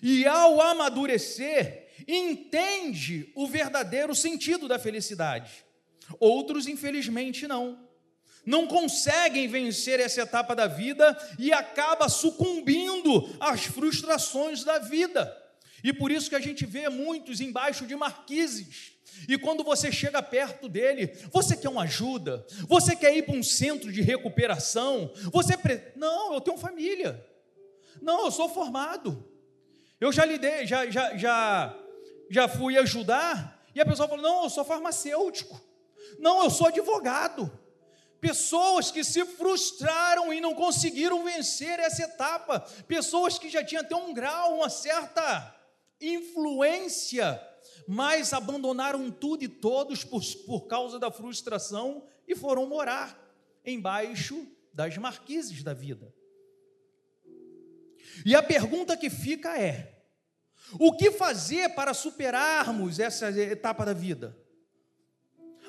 e, 0.03 0.27
ao 0.27 0.61
amadurecer, 0.61 1.87
entende 2.07 3.31
o 3.33 3.47
verdadeiro 3.47 4.13
sentido 4.13 4.67
da 4.67 4.77
felicidade. 4.77 5.65
Outros, 6.19 6.67
infelizmente, 6.67 7.47
não. 7.47 7.89
Não 8.45 8.67
conseguem 8.67 9.47
vencer 9.47 9.99
essa 9.99 10.21
etapa 10.21 10.55
da 10.55 10.67
vida 10.67 11.17
e 11.39 11.51
acaba 11.51 12.07
sucumbindo 12.07 13.27
às 13.39 13.65
frustrações 13.65 14.63
da 14.63 14.77
vida. 14.77 15.35
E 15.83 15.91
por 15.91 16.11
isso 16.11 16.29
que 16.29 16.35
a 16.35 16.39
gente 16.39 16.63
vê 16.63 16.87
muitos 16.89 17.41
embaixo 17.41 17.87
de 17.87 17.95
marquises 17.95 18.94
e 19.27 19.37
quando 19.37 19.63
você 19.63 19.91
chega 19.91 20.21
perto 20.21 20.67
dele, 20.67 21.07
você 21.31 21.55
quer 21.55 21.69
uma 21.69 21.83
ajuda? 21.83 22.45
Você 22.67 22.95
quer 22.95 23.15
ir 23.15 23.23
para 23.23 23.35
um 23.35 23.43
centro 23.43 23.91
de 23.91 24.01
recuperação? 24.01 25.11
Você 25.31 25.57
pre... 25.57 25.91
não, 25.95 26.33
eu 26.33 26.41
tenho 26.41 26.57
família. 26.57 27.25
Não, 28.01 28.25
eu 28.25 28.31
sou 28.31 28.49
formado. 28.49 29.27
Eu 29.99 30.11
já 30.11 30.25
lidei, 30.25 30.65
já 30.65 30.89
já 30.89 31.15
já 31.15 31.79
já 32.29 32.47
fui 32.47 32.77
ajudar 32.77 33.63
e 33.73 33.79
a 33.79 33.85
pessoa 33.85 34.07
falou: 34.07 34.23
"Não, 34.23 34.43
eu 34.43 34.49
sou 34.49 34.65
farmacêutico. 34.65 35.59
Não, 36.19 36.43
eu 36.43 36.49
sou 36.49 36.67
advogado." 36.67 37.51
Pessoas 38.19 38.89
que 38.89 39.03
se 39.03 39.23
frustraram 39.23 40.33
e 40.33 40.41
não 40.41 40.55
conseguiram 40.55 41.23
vencer 41.23 41.79
essa 41.79 42.03
etapa, 42.03 42.59
pessoas 42.87 43.37
que 43.37 43.49
já 43.49 43.63
tinham 43.63 43.83
até 43.83 43.95
um 43.95 44.13
grau, 44.13 44.55
uma 44.55 44.69
certa 44.69 45.55
influência 46.01 47.39
mas 47.87 48.33
abandonaram 48.33 49.11
tudo 49.11 49.43
e 49.43 49.47
todos 49.47 50.03
por, 50.03 50.21
por 50.45 50.67
causa 50.67 50.97
da 50.99 51.11
frustração 51.11 52.03
e 52.27 52.35
foram 52.35 52.65
morar 52.67 53.19
embaixo 53.65 54.47
das 54.73 54.97
marquises 54.97 55.63
da 55.63 55.73
vida. 55.73 56.13
E 58.25 58.35
a 58.35 58.43
pergunta 58.43 58.97
que 58.97 59.09
fica 59.09 59.59
é: 59.59 60.03
o 60.79 60.95
que 60.95 61.11
fazer 61.11 61.69
para 61.69 61.93
superarmos 61.93 62.99
essa 62.99 63.29
etapa 63.29 63.85
da 63.85 63.93
vida? 63.93 64.37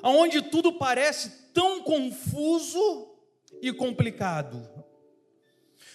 Onde 0.03 0.41
tudo 0.41 0.77
parece 0.77 1.51
tão 1.53 1.81
confuso 1.81 3.15
e 3.61 3.73
complicado. 3.73 4.77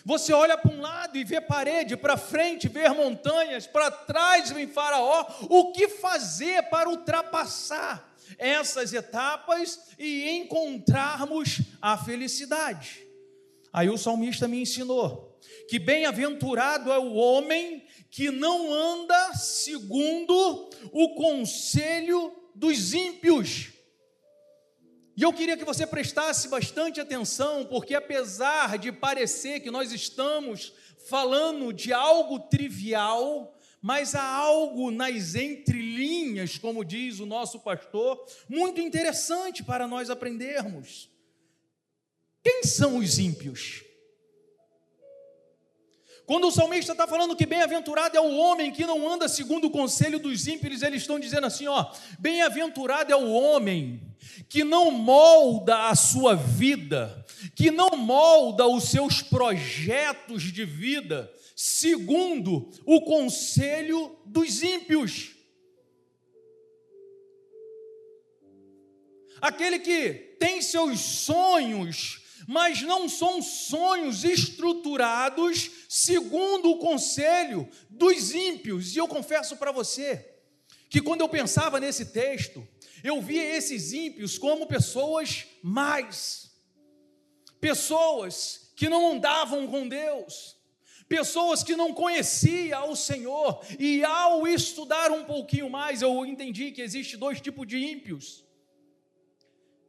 Você 0.04 0.32
olha 0.32 0.58
para 0.58 0.72
um 0.72 0.80
lado 0.80 1.16
e 1.16 1.24
vê 1.24 1.40
parede, 1.40 1.96
para 1.96 2.16
frente 2.16 2.68
vê 2.68 2.88
montanhas, 2.88 3.66
para 3.66 3.90
trás 3.90 4.50
vem 4.50 4.66
Faraó. 4.66 5.26
O 5.48 5.72
que 5.72 5.88
fazer 5.88 6.64
para 6.64 6.88
ultrapassar 6.88 8.12
essas 8.38 8.92
etapas 8.92 9.80
e 9.98 10.28
encontrarmos 10.30 11.60
a 11.80 11.96
felicidade? 11.96 13.06
Aí 13.72 13.88
o 13.88 13.98
salmista 13.98 14.48
me 14.48 14.60
ensinou 14.60 15.38
que 15.68 15.78
bem-aventurado 15.78 16.90
é 16.90 16.98
o 16.98 17.14
homem 17.14 17.84
que 18.10 18.30
não 18.30 18.72
anda 18.72 19.34
segundo 19.34 20.70
o 20.92 21.14
conselho 21.14 22.32
dos 22.54 22.92
ímpios 22.92 23.72
e 25.16 25.22
eu 25.22 25.32
queria 25.32 25.56
que 25.56 25.64
você 25.64 25.86
prestasse 25.86 26.48
bastante 26.48 27.00
atenção, 27.00 27.66
porque 27.66 27.94
apesar 27.94 28.78
de 28.78 28.90
parecer 28.90 29.60
que 29.60 29.70
nós 29.70 29.92
estamos 29.92 30.72
falando 31.08 31.72
de 31.72 31.92
algo 31.92 32.38
trivial, 32.40 33.54
mas 33.80 34.14
há 34.14 34.24
algo 34.24 34.90
nas 34.90 35.34
entrelinhas, 35.34 36.56
como 36.56 36.84
diz 36.84 37.20
o 37.20 37.26
nosso 37.26 37.60
pastor, 37.60 38.24
muito 38.48 38.80
interessante 38.80 39.62
para 39.62 39.86
nós 39.86 40.08
aprendermos. 40.08 41.10
Quem 42.42 42.62
são 42.64 42.96
os 42.98 43.18
ímpios? 43.18 43.82
Quando 46.32 46.48
o 46.48 46.50
salmista 46.50 46.92
está 46.92 47.06
falando 47.06 47.36
que 47.36 47.44
bem-aventurado 47.44 48.16
é 48.16 48.20
o 48.22 48.34
homem 48.38 48.72
que 48.72 48.86
não 48.86 49.06
anda 49.06 49.28
segundo 49.28 49.66
o 49.66 49.70
conselho 49.70 50.18
dos 50.18 50.46
ímpios, 50.46 50.80
eles 50.80 51.02
estão 51.02 51.20
dizendo 51.20 51.46
assim: 51.46 51.66
ó, 51.66 51.92
bem-aventurado 52.18 53.12
é 53.12 53.16
o 53.16 53.30
homem 53.30 54.00
que 54.48 54.64
não 54.64 54.90
molda 54.90 55.88
a 55.88 55.94
sua 55.94 56.34
vida, 56.34 57.22
que 57.54 57.70
não 57.70 57.98
molda 57.98 58.66
os 58.66 58.84
seus 58.84 59.20
projetos 59.20 60.44
de 60.44 60.64
vida 60.64 61.30
segundo 61.54 62.70
o 62.86 63.02
conselho 63.02 64.16
dos 64.24 64.62
ímpios. 64.62 65.32
Aquele 69.38 69.80
que 69.80 70.14
tem 70.40 70.62
seus 70.62 70.98
sonhos 70.98 72.22
mas 72.46 72.82
não 72.82 73.08
são 73.08 73.40
sonhos 73.40 74.24
estruturados 74.24 75.70
segundo 75.94 76.70
o 76.70 76.78
conselho 76.78 77.68
dos 77.90 78.32
ímpios. 78.32 78.96
E 78.96 78.98
eu 78.98 79.06
confesso 79.06 79.58
para 79.58 79.70
você 79.70 80.26
que 80.88 81.02
quando 81.02 81.20
eu 81.20 81.28
pensava 81.28 81.78
nesse 81.78 82.06
texto, 82.06 82.66
eu 83.04 83.20
via 83.20 83.54
esses 83.54 83.92
ímpios 83.92 84.38
como 84.38 84.66
pessoas 84.66 85.44
mais, 85.62 86.50
pessoas 87.60 88.72
que 88.74 88.88
não 88.88 89.12
andavam 89.12 89.66
com 89.66 89.86
Deus, 89.86 90.56
pessoas 91.06 91.62
que 91.62 91.76
não 91.76 91.92
conheciam 91.92 92.90
o 92.90 92.96
Senhor, 92.96 93.62
e 93.78 94.02
ao 94.02 94.48
estudar 94.48 95.10
um 95.10 95.24
pouquinho 95.24 95.68
mais, 95.68 96.00
eu 96.00 96.24
entendi 96.24 96.72
que 96.72 96.80
existe 96.80 97.18
dois 97.18 97.38
tipos 97.38 97.66
de 97.66 97.76
ímpios. 97.76 98.46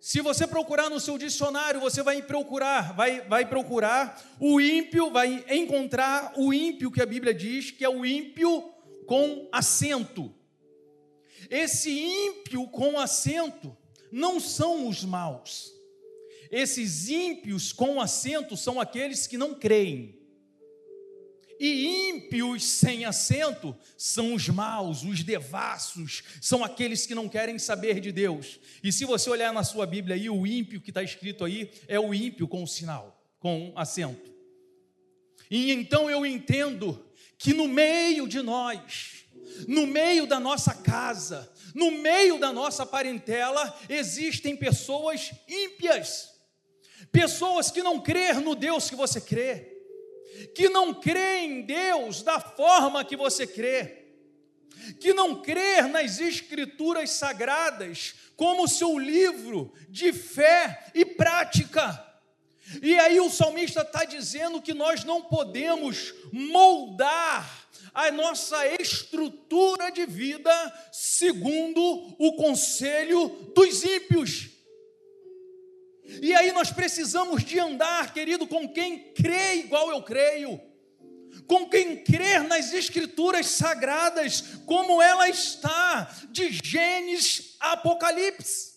Se 0.06 0.20
você 0.20 0.46
procurar 0.46 0.89
no 0.89 1.00
seu 1.00 1.18
dicionário, 1.18 1.80
você 1.80 2.04
vai 2.04 2.22
procurar, 2.22 2.94
vai, 2.94 3.22
vai 3.22 3.46
procurar 3.48 4.22
o 4.38 4.60
ímpio, 4.60 5.10
vai 5.10 5.46
encontrar 5.50 6.34
o 6.36 6.54
ímpio 6.54 6.92
que 6.92 7.02
a 7.02 7.06
Bíblia 7.06 7.34
diz, 7.34 7.72
que 7.72 7.86
é 7.86 7.89
o 7.89 8.06
ímpio 8.06 8.70
com 9.08 9.48
acento. 9.50 10.36
Esse 11.50 11.89
ímpio 11.89 12.68
com 12.68 13.00
acento 13.00 13.78
não 14.12 14.42
são 14.42 14.89
os 14.89 15.06
maus. 15.06 15.72
Esses 16.52 17.08
ímpios 17.08 17.72
com 17.72 18.02
acento 18.02 18.58
são 18.58 18.82
aqueles 18.82 19.26
que 19.26 19.38
não 19.38 19.56
creem. 19.56 20.22
E 21.65 22.10
ímpios 22.10 22.62
sem 22.65 23.06
assento 23.06 23.73
são 23.97 24.34
os 24.34 24.49
maus, 24.49 25.02
os 25.04 25.23
devassos, 25.23 26.21
são 26.41 26.62
aqueles 26.62 27.06
que 27.06 27.15
não 27.15 27.30
querem 27.30 27.58
saber 27.58 28.02
de 28.02 28.12
Deus. 28.12 28.60
E 28.84 28.91
se 28.91 29.06
você 29.06 29.30
olhar 29.30 29.54
na 29.54 29.63
sua 29.63 29.86
Bíblia 29.86 30.17
aí, 30.17 30.30
o 30.30 30.45
ímpio 30.45 30.82
que 30.82 30.91
está 30.91 31.02
escrito 31.02 31.45
aí 31.45 31.71
é 31.88 31.97
o 31.97 32.13
ímpio 32.13 32.49
com 32.49 32.63
o 32.63 32.67
sinal, 32.67 33.17
com 33.39 33.71
assento. 33.78 34.30
E 35.49 35.71
então 35.71 36.10
eu 36.10 36.26
entendo 36.26 37.02
que 37.38 37.54
no 37.54 37.69
meio 37.69 38.28
de 38.28 38.41
nós, 38.41 39.23
no 39.65 39.88
meio 39.88 40.28
da 40.28 40.41
nossa 40.41 40.73
casa, 40.73 41.49
no 41.73 41.91
meio 41.91 42.38
da 42.38 42.52
nossa 42.52 42.86
parentela, 42.86 43.73
existem 43.88 44.54
pessoas 44.54 45.32
ímpias, 45.47 46.28
pessoas 47.10 47.71
que 47.71 47.82
não 47.82 48.02
crêem 48.02 48.41
no 48.41 48.54
Deus 48.54 48.89
que 48.89 48.97
você 48.97 49.21
crê 49.21 49.73
que 50.56 50.70
não 50.70 50.94
crê 50.94 51.40
em 51.40 51.62
Deus 51.62 52.22
da 52.22 52.40
forma 52.40 53.04
que 53.04 53.16
você 53.16 53.46
crê, 53.48 54.06
que 55.00 55.14
não 55.14 55.42
crê 55.42 55.82
nas 55.84 56.20
Escrituras 56.20 57.12
sagradas 57.12 58.16
como 58.36 58.68
seu 58.68 58.98
livro 58.98 59.74
de 59.90 60.12
fé 60.12 60.92
e 60.94 61.06
prática. 61.06 62.14
E 62.82 62.98
aí 62.98 63.20
o 63.20 63.30
salmista 63.30 63.82
está 63.82 64.04
dizendo 64.06 64.62
que 64.62 64.74
nós 64.74 65.04
não 65.04 65.22
podemos 65.22 66.14
moldar 66.32 67.68
a 67.94 68.12
nossa 68.12 68.66
estrutura 68.82 69.92
de 69.92 70.06
vida 70.06 70.52
segundo 70.92 71.82
o 72.18 72.36
conselho 72.36 73.52
dos 73.56 73.84
ímpios. 73.84 74.50
E 76.21 76.34
aí 76.34 76.52
nós 76.52 76.71
precisamos 76.71 77.43
de 77.43 77.60
andar, 77.60 78.13
querido, 78.13 78.47
com 78.47 78.67
quem 78.67 79.13
crê 79.13 79.56
igual 79.56 79.89
eu 79.89 80.04
creio, 80.04 80.60
com 81.47 81.67
quem 81.67 82.04
crer 82.04 82.43
nas 82.43 82.73
escrituras 82.73 83.47
sagradas, 83.47 84.41
como 84.65 85.02
ela 85.02 85.28
está, 85.28 86.15
de 86.30 86.52
Gênesis 86.52 87.56
a 87.60 87.73
Apocalipse. 87.73 88.73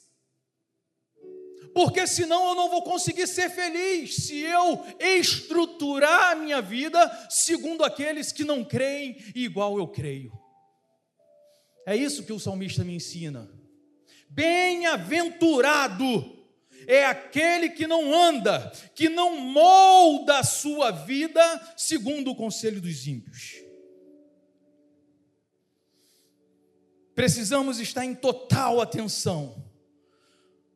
Porque 1.75 2.07
senão 2.07 2.49
eu 2.49 2.55
não 2.55 2.71
vou 2.71 2.83
conseguir 2.83 3.27
ser 3.27 3.51
feliz 3.51 4.15
se 4.15 4.41
eu 4.41 4.83
estruturar 4.99 6.33
a 6.33 6.35
minha 6.35 6.63
vida 6.63 7.29
segundo 7.29 7.85
aqueles 7.85 8.33
que 8.33 8.45
não 8.45 8.65
creem 8.65 9.23
igual 9.35 9.77
eu 9.77 9.87
creio. 9.87 10.33
É 11.87 11.95
isso 11.95 12.25
que 12.25 12.33
o 12.33 12.41
salmista 12.41 12.83
me 12.83 12.95
ensina. 12.95 13.51
Bem-aventurado 14.31 16.36
é 16.87 17.05
aquele 17.05 17.71
que 17.71 17.87
não 17.87 18.15
anda, 18.15 18.71
que 18.95 19.09
não 19.09 19.41
molda 19.41 20.39
a 20.39 20.45
sua 20.45 20.91
vida 20.91 21.75
segundo 21.77 22.31
o 22.31 22.37
conselho 22.37 22.81
dos 22.81 23.07
ímpios. 23.07 23.55
Precisamos 27.15 27.81
estar 27.81 28.05
em 28.05 28.15
total 28.15 28.81
atenção, 28.81 29.65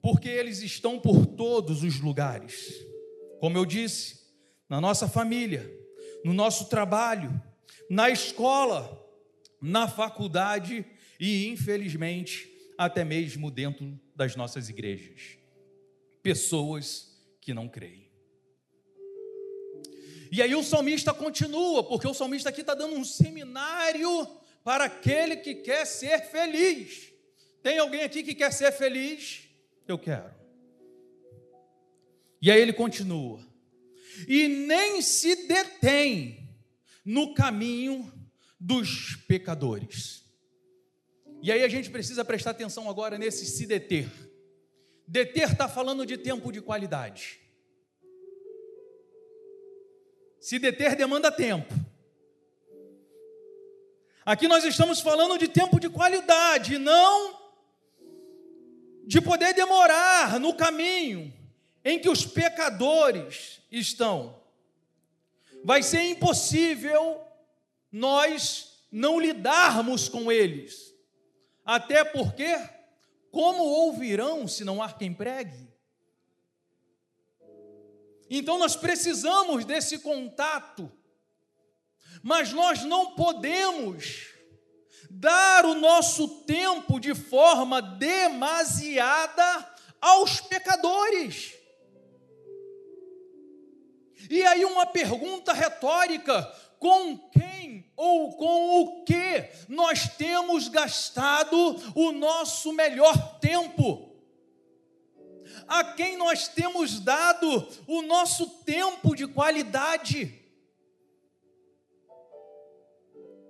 porque 0.02 0.28
eles 0.28 0.62
estão 0.62 0.98
por 0.98 1.26
todos 1.26 1.82
os 1.82 2.00
lugares. 2.00 2.74
Como 3.38 3.56
eu 3.56 3.64
disse, 3.64 4.20
na 4.68 4.80
nossa 4.80 5.08
família, 5.08 5.70
no 6.24 6.32
nosso 6.32 6.68
trabalho, 6.68 7.40
na 7.88 8.08
escola, 8.08 8.98
na 9.60 9.86
faculdade 9.86 10.84
e, 11.18 11.48
infelizmente, 11.48 12.48
até 12.78 13.04
mesmo 13.04 13.50
dentro 13.50 14.00
das 14.16 14.34
nossas 14.34 14.70
igrejas 14.70 15.39
pessoas 16.22 17.10
que 17.40 17.54
não 17.54 17.68
creem. 17.68 18.10
E 20.32 20.40
aí 20.40 20.54
o 20.54 20.62
salmista 20.62 21.12
continua, 21.12 21.82
porque 21.82 22.06
o 22.06 22.14
salmista 22.14 22.50
aqui 22.50 22.60
está 22.60 22.74
dando 22.74 22.94
um 22.94 23.04
seminário 23.04 24.26
para 24.62 24.84
aquele 24.84 25.36
que 25.36 25.56
quer 25.56 25.84
ser 25.84 26.20
feliz. 26.30 27.12
Tem 27.62 27.78
alguém 27.78 28.02
aqui 28.02 28.22
que 28.22 28.34
quer 28.34 28.52
ser 28.52 28.70
feliz? 28.72 29.48
Eu 29.88 29.98
quero. 29.98 30.32
E 32.40 32.50
aí 32.50 32.60
ele 32.60 32.72
continua. 32.72 33.44
E 34.28 34.48
nem 34.48 35.02
se 35.02 35.46
detém 35.46 36.48
no 37.04 37.34
caminho 37.34 38.10
dos 38.58 39.16
pecadores. 39.26 40.24
E 41.42 41.50
aí 41.50 41.62
a 41.62 41.68
gente 41.68 41.90
precisa 41.90 42.24
prestar 42.24 42.50
atenção 42.50 42.88
agora 42.88 43.18
nesse 43.18 43.46
se 43.46 43.66
deter. 43.66 44.08
Deter 45.10 45.50
está 45.50 45.68
falando 45.68 46.06
de 46.06 46.16
tempo 46.16 46.52
de 46.52 46.60
qualidade. 46.60 47.40
Se 50.38 50.56
deter 50.56 50.94
demanda 50.94 51.32
tempo. 51.32 51.74
Aqui 54.24 54.46
nós 54.46 54.62
estamos 54.62 55.00
falando 55.00 55.36
de 55.36 55.48
tempo 55.48 55.80
de 55.80 55.88
qualidade, 55.88 56.78
não 56.78 57.40
de 59.04 59.20
poder 59.20 59.52
demorar 59.52 60.38
no 60.38 60.54
caminho 60.54 61.34
em 61.84 61.98
que 61.98 62.08
os 62.08 62.24
pecadores 62.24 63.60
estão. 63.68 64.40
Vai 65.64 65.82
ser 65.82 66.04
impossível 66.04 67.20
nós 67.90 68.84
não 68.92 69.18
lidarmos 69.18 70.08
com 70.08 70.30
eles. 70.30 70.94
Até 71.64 72.04
porque 72.04 72.56
como 73.30 73.62
ouvirão 73.62 74.48
se 74.48 74.64
não 74.64 74.82
há 74.82 74.92
quem 74.92 75.12
pregue? 75.12 75.68
Então 78.28 78.58
nós 78.58 78.76
precisamos 78.76 79.64
desse 79.64 79.98
contato, 79.98 80.90
mas 82.22 82.52
nós 82.52 82.84
não 82.84 83.14
podemos 83.14 84.28
dar 85.10 85.64
o 85.66 85.74
nosso 85.74 86.44
tempo 86.44 87.00
de 87.00 87.14
forma 87.14 87.82
demasiada 87.82 89.74
aos 90.00 90.40
pecadores. 90.40 91.54
E 94.30 94.44
aí, 94.44 94.64
uma 94.64 94.86
pergunta 94.86 95.52
retórica: 95.52 96.48
com 96.80 97.18
quem 97.28 97.92
ou 97.94 98.34
com 98.36 98.80
o 98.80 99.04
que 99.04 99.50
nós 99.68 100.08
temos 100.16 100.66
gastado 100.66 101.76
o 101.94 102.10
nosso 102.10 102.72
melhor 102.72 103.38
tempo? 103.38 104.08
A 105.68 105.84
quem 105.84 106.16
nós 106.16 106.48
temos 106.48 106.98
dado 106.98 107.68
o 107.86 108.00
nosso 108.00 108.48
tempo 108.64 109.14
de 109.14 109.26
qualidade? 109.26 110.34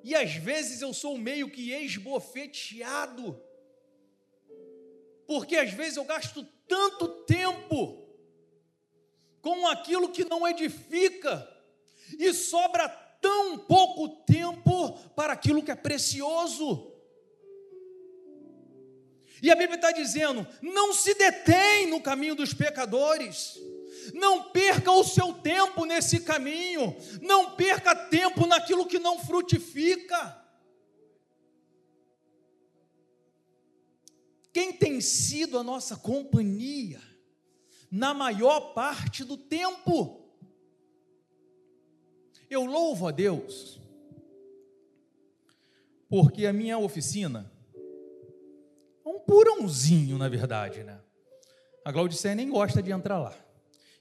E 0.03 0.15
às 0.17 0.35
vezes 0.35 0.83
eu 0.83 0.93
sou 0.93 1.17
meio 1.17 1.49
que 1.49 1.73
esbofeteado, 1.73 3.41
porque 5.27 5.57
às 5.57 5.71
vezes 5.73 5.97
eu 5.97 6.05
gasto 6.05 6.45
tanto 6.67 7.07
tempo 7.27 8.09
com 9.41 9.69
aquilo 9.69 10.11
que 10.11 10.25
não 10.25 10.49
edifica, 10.49 11.49
e 12.19 12.33
sobra 12.35 12.89
tão 13.21 13.59
pouco 13.59 14.09
tempo 14.25 14.93
para 15.15 15.33
aquilo 15.33 15.63
que 15.63 15.71
é 15.71 15.77
precioso. 15.77 16.91
E 19.43 19.51
a 19.51 19.55
Bíblia 19.55 19.77
está 19.77 19.93
dizendo: 19.93 20.47
não 20.61 20.93
se 20.93 21.15
detém 21.15 21.87
no 21.87 22.01
caminho 22.01 22.35
dos 22.35 22.53
pecadores, 22.53 23.59
não 24.15 24.51
perca 24.51 24.91
o 24.93 25.05
seu 25.05 25.33
tempo 25.35 25.85
nesse 25.85 26.21
caminho, 26.21 26.97
não 27.23 27.53
perca 27.57 27.95
tempo 27.95 28.47
naquilo 28.47 28.87
que 28.87 28.99
não 28.99 29.19
frutifica. 29.19 30.39
Quem 34.53 34.73
tem 34.73 35.01
sido 35.01 35.59
a 35.59 35.63
nossa 35.63 35.97
companhia 35.97 37.01
na 37.91 38.13
maior 38.13 38.73
parte 38.75 39.25
do 39.25 39.37
tempo? 39.37 40.20
Eu 42.51 42.65
louvo 42.65 43.07
a 43.07 43.13
Deus, 43.13 43.81
porque 46.09 46.45
a 46.47 46.53
minha 46.53 46.77
oficina 46.77 47.51
é 49.07 49.09
um 49.09 49.21
purãozinho, 49.21 50.19
na 50.19 50.29
verdade, 50.29 50.83
né? 50.83 51.01
A 51.85 51.93
Glaudicé 51.93 52.35
nem 52.35 52.51
gosta 52.51 52.83
de 52.83 52.91
entrar 52.91 53.21
lá. 53.21 53.35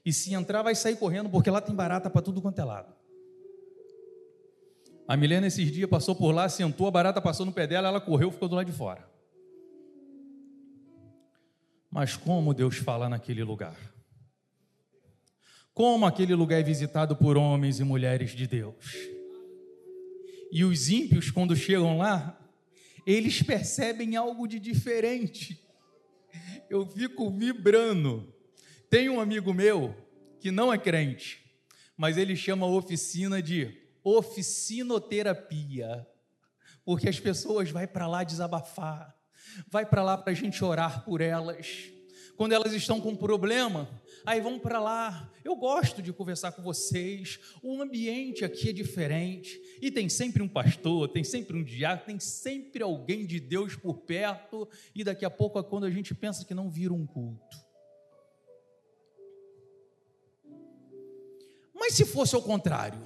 E 0.04 0.12
se 0.12 0.34
entrar, 0.34 0.62
vai 0.62 0.74
sair 0.74 0.96
correndo, 0.96 1.30
porque 1.30 1.48
lá 1.48 1.60
tem 1.60 1.74
barata 1.74 2.10
para 2.10 2.22
tudo 2.22 2.42
quanto 2.42 2.58
é 2.58 2.64
lado. 2.64 2.92
A 5.06 5.16
Milena, 5.16 5.46
esses 5.46 5.70
dias, 5.70 5.88
passou 5.88 6.14
por 6.16 6.32
lá, 6.32 6.48
sentou, 6.48 6.86
a 6.86 6.90
barata 6.90 7.20
passou 7.20 7.46
no 7.46 7.52
pé 7.52 7.66
dela, 7.66 7.88
ela 7.88 8.00
correu, 8.00 8.30
ficou 8.30 8.48
do 8.48 8.56
lado 8.56 8.66
de 8.66 8.72
fora. 8.72 9.08
Mas 11.90 12.16
como 12.16 12.54
Deus 12.54 12.76
fala 12.76 13.08
naquele 13.08 13.44
lugar? 13.44 13.76
Como 15.74 16.06
aquele 16.06 16.34
lugar 16.34 16.60
é 16.60 16.62
visitado 16.62 17.16
por 17.16 17.36
homens 17.36 17.80
e 17.80 17.84
mulheres 17.84 18.30
de 18.32 18.46
Deus. 18.46 18.94
E 20.52 20.64
os 20.64 20.88
ímpios, 20.88 21.30
quando 21.30 21.54
chegam 21.54 21.96
lá, 21.96 22.36
eles 23.06 23.40
percebem 23.42 24.16
algo 24.16 24.48
de 24.48 24.58
diferente. 24.58 25.64
Eu 26.68 26.84
fico 26.86 27.30
vibrando. 27.30 28.34
Tem 28.88 29.08
um 29.08 29.20
amigo 29.20 29.54
meu 29.54 29.94
que 30.40 30.50
não 30.50 30.72
é 30.72 30.78
crente, 30.78 31.40
mas 31.96 32.16
ele 32.16 32.34
chama 32.34 32.66
a 32.66 32.70
oficina 32.70 33.40
de 33.42 33.78
oficinoterapia, 34.02 36.04
porque 36.84 37.08
as 37.08 37.20
pessoas 37.20 37.70
vai 37.70 37.86
para 37.86 38.08
lá 38.08 38.24
desabafar, 38.24 39.14
vai 39.68 39.86
para 39.86 40.02
lá 40.02 40.16
para 40.16 40.32
a 40.32 40.34
gente 40.34 40.64
orar 40.64 41.04
por 41.04 41.20
elas. 41.20 41.90
Quando 42.36 42.52
elas 42.52 42.72
estão 42.72 43.00
com 43.00 43.14
problema, 43.14 43.88
aí 44.24 44.40
vão 44.40 44.58
para 44.58 44.80
lá. 44.80 45.30
Eu 45.44 45.56
gosto 45.56 46.02
de 46.02 46.12
conversar 46.12 46.52
com 46.52 46.62
vocês. 46.62 47.38
O 47.62 47.80
ambiente 47.80 48.44
aqui 48.44 48.70
é 48.70 48.72
diferente. 48.72 49.60
E 49.80 49.90
tem 49.90 50.08
sempre 50.08 50.42
um 50.42 50.48
pastor, 50.48 51.08
tem 51.08 51.24
sempre 51.24 51.56
um 51.56 51.64
diácono, 51.64 52.06
tem 52.06 52.20
sempre 52.20 52.82
alguém 52.82 53.26
de 53.26 53.40
Deus 53.40 53.76
por 53.76 53.98
perto. 53.98 54.68
E 54.94 55.02
daqui 55.02 55.24
a 55.24 55.30
pouco 55.30 55.58
é 55.58 55.62
quando 55.62 55.84
a 55.84 55.90
gente 55.90 56.14
pensa 56.14 56.44
que 56.44 56.54
não 56.54 56.70
vira 56.70 56.92
um 56.92 57.06
culto. 57.06 57.56
Mas 61.74 61.94
se 61.94 62.04
fosse 62.04 62.34
ao 62.34 62.42
contrário, 62.42 63.02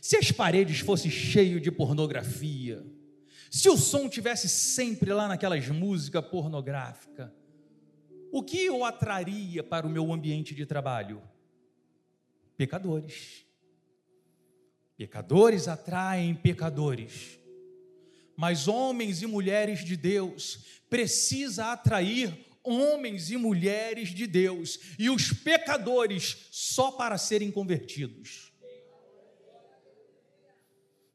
se 0.00 0.16
as 0.16 0.30
paredes 0.30 0.80
fossem 0.80 1.10
cheias 1.10 1.62
de 1.62 1.70
pornografia, 1.70 2.84
se 3.50 3.68
o 3.68 3.76
som 3.76 4.08
tivesse 4.08 4.48
sempre 4.48 5.12
lá 5.12 5.28
naquelas 5.28 5.68
músicas 5.68 6.24
pornográficas, 6.26 7.30
o 8.32 8.42
que 8.42 8.64
eu 8.64 8.82
atraria 8.82 9.62
para 9.62 9.86
o 9.86 9.90
meu 9.90 10.10
ambiente 10.10 10.54
de 10.54 10.64
trabalho? 10.64 11.22
Pecadores. 12.56 13.44
Pecadores 14.96 15.68
atraem 15.68 16.34
pecadores. 16.34 17.38
Mas 18.34 18.66
homens 18.66 19.20
e 19.20 19.26
mulheres 19.26 19.84
de 19.84 19.98
Deus 19.98 20.80
precisa 20.88 21.72
atrair 21.72 22.46
homens 22.64 23.30
e 23.30 23.36
mulheres 23.36 24.14
de 24.14 24.26
Deus 24.26 24.78
e 24.98 25.10
os 25.10 25.30
pecadores 25.30 26.48
só 26.50 26.90
para 26.90 27.18
serem 27.18 27.50
convertidos. 27.50 28.50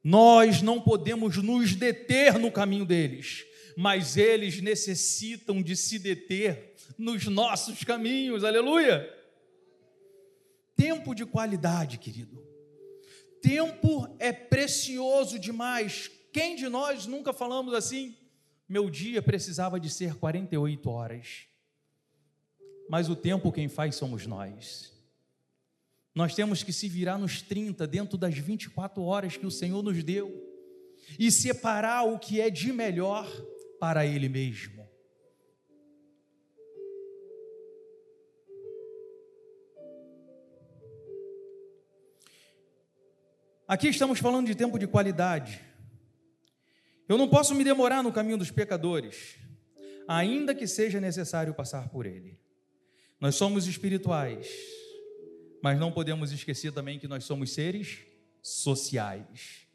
Nós 0.03 0.61
não 0.61 0.79
podemos 0.79 1.37
nos 1.37 1.73
deter 1.73 2.37
no 2.37 2.51
caminho 2.51 2.85
deles, 2.85 3.43
mas 3.75 4.17
eles 4.17 4.61
necessitam 4.61 5.63
de 5.63 5.75
se 5.75 5.97
deter 5.97 6.66
nos 6.97 7.25
nossos 7.27 7.83
caminhos, 7.83 8.43
aleluia. 8.43 9.13
Tempo 10.75 11.15
de 11.15 11.25
qualidade, 11.25 11.97
querido. 11.97 12.45
Tempo 13.41 14.15
é 14.19 14.31
precioso 14.31 15.39
demais. 15.39 16.11
Quem 16.31 16.55
de 16.55 16.69
nós 16.69 17.05
nunca 17.07 17.33
falamos 17.33 17.73
assim? 17.73 18.15
Meu 18.69 18.89
dia 18.89 19.21
precisava 19.21 19.79
de 19.79 19.89
ser 19.89 20.15
48 20.15 20.89
horas. 20.89 21.47
Mas 22.89 23.09
o 23.09 23.15
tempo 23.15 23.51
quem 23.51 23.67
faz 23.67 23.95
somos 23.95 24.27
nós. 24.27 24.93
Nós 26.13 26.33
temos 26.33 26.63
que 26.63 26.73
se 26.73 26.89
virar 26.89 27.17
nos 27.17 27.41
30, 27.41 27.85
dentro 27.85 28.17
das 28.17 28.37
24 28.37 29.03
horas 29.03 29.37
que 29.37 29.45
o 29.45 29.51
Senhor 29.51 29.83
nos 29.83 30.03
deu, 30.03 30.33
e 31.17 31.31
separar 31.31 32.03
o 32.03 32.17
que 32.17 32.41
é 32.41 32.49
de 32.49 32.73
melhor 32.73 33.29
para 33.79 34.05
Ele 34.05 34.27
mesmo. 34.27 34.76
Aqui 43.67 43.89
estamos 43.89 44.19
falando 44.19 44.47
de 44.47 44.55
tempo 44.55 44.79
de 44.79 44.87
qualidade. 44.87 45.59
Eu 47.09 47.17
não 47.17 47.27
posso 47.27 47.53
me 47.53 47.65
demorar 47.65 48.01
no 48.01 48.13
caminho 48.13 48.37
dos 48.37 48.49
pecadores, 48.49 49.35
ainda 50.07 50.55
que 50.55 50.65
seja 50.65 51.01
necessário 51.01 51.53
passar 51.53 51.89
por 51.89 52.05
ele. 52.05 52.39
Nós 53.19 53.35
somos 53.35 53.67
espirituais, 53.67 54.47
mas 55.61 55.77
não 55.77 55.91
podemos 55.91 56.31
esquecer 56.31 56.71
também 56.71 56.97
que 56.97 57.09
nós 57.09 57.25
somos 57.25 57.51
seres 57.51 58.05
sociais. 58.41 59.67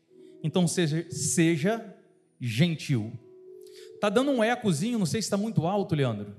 Então 0.43 0.67
seja, 0.67 1.07
seja 1.11 1.95
gentil. 2.41 3.13
Tá 4.01 4.09
dando 4.09 4.31
um 4.31 4.43
ecozinho, 4.43 4.99
não 4.99 5.05
sei 5.05 5.21
se 5.21 5.27
está 5.27 5.37
muito 5.37 5.67
alto, 5.67 5.95
Leandro. 5.95 6.35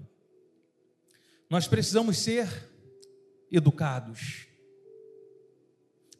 Nós 1.51 1.67
precisamos 1.67 2.17
ser 2.17 2.47
educados, 3.51 4.47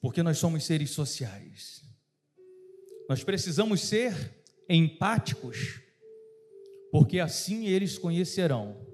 porque 0.04 0.22
nós 0.22 0.38
somos 0.38 0.66
seres 0.66 0.90
sociais. 0.90 1.82
Nós 3.08 3.24
precisamos 3.24 3.80
ser 3.80 4.14
empáticos, 4.68 5.80
porque 6.92 7.22
assim 7.22 7.68
eles 7.68 7.98
conhecerão 7.98 8.86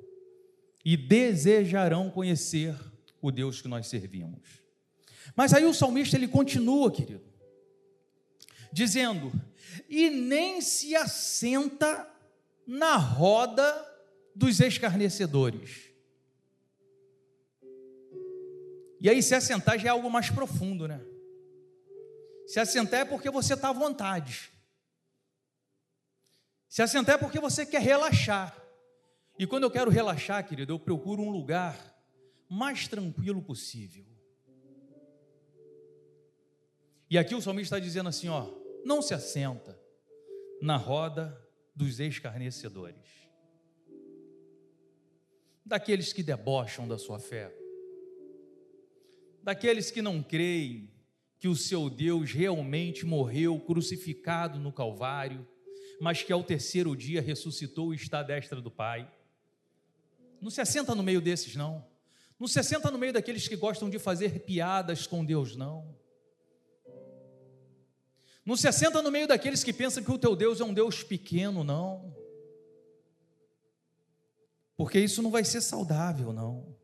e 0.85 0.95
desejarão 0.95 2.11
conhecer 2.11 2.75
o 3.19 3.31
Deus 3.31 3.59
que 3.59 3.67
nós 3.67 3.87
servimos. 3.87 4.61
Mas 5.35 5.51
aí 5.51 5.65
o 5.65 5.73
salmista 5.73 6.15
ele 6.15 6.27
continua, 6.27 6.91
querido, 6.91 7.25
dizendo: 8.71 9.31
"E 9.89 10.11
nem 10.11 10.61
se 10.61 10.95
assenta 10.95 12.07
na 12.67 12.97
roda 12.97 13.65
dos 14.35 14.59
escarnecedores". 14.59 15.88
E 18.99 19.09
aí 19.09 19.23
se 19.23 19.33
assentar 19.33 19.79
já 19.79 19.89
é 19.89 19.91
algo 19.91 20.09
mais 20.09 20.29
profundo, 20.29 20.87
né? 20.87 21.01
Se 22.45 22.59
assentar 22.59 23.01
é 23.01 23.05
porque 23.05 23.29
você 23.29 23.53
está 23.53 23.69
à 23.69 23.73
vontade. 23.73 24.51
Se 26.67 26.81
assentar 26.81 27.15
é 27.15 27.17
porque 27.17 27.39
você 27.39 27.65
quer 27.65 27.81
relaxar. 27.81 28.55
E 29.37 29.47
quando 29.47 29.63
eu 29.63 29.71
quero 29.71 29.89
relaxar, 29.89 30.45
querido, 30.47 30.73
eu 30.73 30.79
procuro 30.79 31.21
um 31.21 31.29
lugar 31.29 31.95
mais 32.49 32.87
tranquilo 32.87 33.41
possível. 33.41 34.05
E 37.09 37.17
aqui 37.17 37.33
o 37.33 37.41
salmista 37.41 37.75
está 37.75 37.83
dizendo 37.83 38.09
assim: 38.09 38.27
ó, 38.27 38.51
não 38.83 39.01
se 39.01 39.13
assenta 39.13 39.79
na 40.61 40.75
roda 40.75 41.39
dos 41.73 41.99
escarnecedores, 41.99 43.29
daqueles 45.65 46.11
que 46.11 46.21
debocham 46.21 46.87
da 46.87 46.97
sua 46.97 47.19
fé, 47.19 47.55
daqueles 49.49 49.89
que 49.89 49.99
não 49.99 50.21
creem 50.21 50.91
que 51.39 51.47
o 51.47 51.55
seu 51.55 51.89
Deus 51.89 52.31
realmente 52.31 53.03
morreu 53.03 53.59
crucificado 53.59 54.59
no 54.59 54.71
Calvário, 54.71 55.47
mas 55.99 56.21
que 56.21 56.31
ao 56.31 56.43
terceiro 56.43 56.95
dia 56.95 57.19
ressuscitou 57.19 57.91
e 57.91 57.95
está 57.95 58.19
à 58.19 58.23
destra 58.23 58.61
do 58.61 58.69
Pai. 58.69 59.11
Não 60.39 60.51
se 60.51 60.61
assenta 60.61 60.93
no 60.93 61.01
meio 61.01 61.19
desses, 61.19 61.55
não. 61.55 61.83
Não 62.39 62.47
se 62.47 62.61
senta 62.61 62.91
no 62.91 62.99
meio 62.99 63.11
daqueles 63.11 63.47
que 63.47 63.55
gostam 63.55 63.89
de 63.89 63.97
fazer 63.97 64.41
piadas 64.41 65.07
com 65.07 65.25
Deus, 65.25 65.55
não. 65.55 65.97
Não 68.45 68.55
se 68.55 68.67
assenta 68.67 69.01
no 69.01 69.09
meio 69.09 69.27
daqueles 69.27 69.63
que 69.63 69.73
pensam 69.73 70.03
que 70.03 70.11
o 70.11 70.19
teu 70.19 70.35
Deus 70.35 70.61
é 70.61 70.63
um 70.63 70.75
Deus 70.75 71.01
pequeno, 71.01 71.63
não. 71.63 72.15
Porque 74.77 74.99
isso 74.99 75.23
não 75.23 75.31
vai 75.31 75.43
ser 75.43 75.61
saudável, 75.61 76.31
não. 76.31 76.78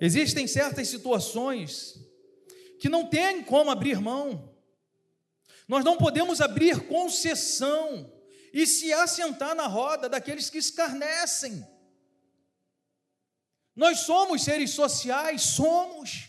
Existem 0.00 0.46
certas 0.46 0.88
situações 0.88 2.00
que 2.80 2.88
não 2.88 3.06
tem 3.06 3.42
como 3.44 3.70
abrir 3.70 4.00
mão. 4.00 4.54
Nós 5.68 5.84
não 5.84 5.98
podemos 5.98 6.40
abrir 6.40 6.88
concessão 6.88 8.10
e 8.52 8.66
se 8.66 8.92
assentar 8.92 9.54
na 9.54 9.66
roda 9.66 10.08
daqueles 10.08 10.48
que 10.48 10.58
escarnecem. 10.58 11.64
Nós 13.76 14.00
somos 14.00 14.42
seres 14.42 14.70
sociais, 14.70 15.42
somos. 15.42 16.28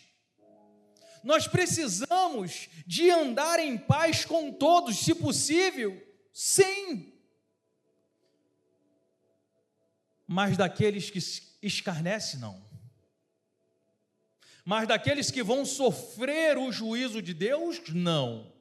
Nós 1.23 1.47
precisamos 1.47 2.69
de 2.85 3.09
andar 3.09 3.59
em 3.59 3.77
paz 3.77 4.25
com 4.25 4.51
todos, 4.51 4.99
se 4.99 5.15
possível, 5.15 6.01
sim. 6.33 7.13
Mas 10.27 10.57
daqueles 10.57 11.09
que 11.09 11.19
escarnecem, 11.61 12.39
não. 12.39 12.70
Mas 14.71 14.87
daqueles 14.87 15.29
que 15.29 15.43
vão 15.43 15.65
sofrer 15.65 16.57
o 16.57 16.71
juízo 16.71 17.21
de 17.21 17.33
Deus, 17.33 17.81
não. 17.89 18.53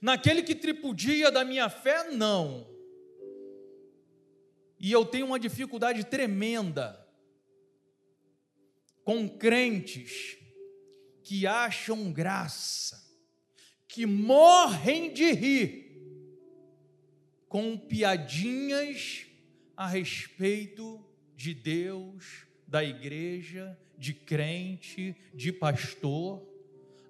Naquele 0.00 0.42
que 0.42 0.54
tripudia 0.54 1.30
da 1.30 1.44
minha 1.44 1.68
fé, 1.68 2.10
não. 2.10 2.66
E 4.80 4.90
eu 4.90 5.04
tenho 5.04 5.26
uma 5.26 5.38
dificuldade 5.38 6.04
tremenda 6.04 7.06
com 9.04 9.28
crentes 9.28 10.38
que 11.22 11.46
acham 11.46 12.10
graça, 12.10 13.06
que 13.86 14.06
morrem 14.06 15.12
de 15.12 15.32
rir 15.32 16.00
com 17.46 17.76
piadinhas 17.76 19.26
a 19.76 19.86
respeito 19.86 21.06
de 21.34 21.52
Deus, 21.52 22.46
da 22.66 22.82
igreja, 22.82 23.78
de 23.98 24.12
crente, 24.12 25.16
de 25.34 25.52
pastor. 25.52 26.42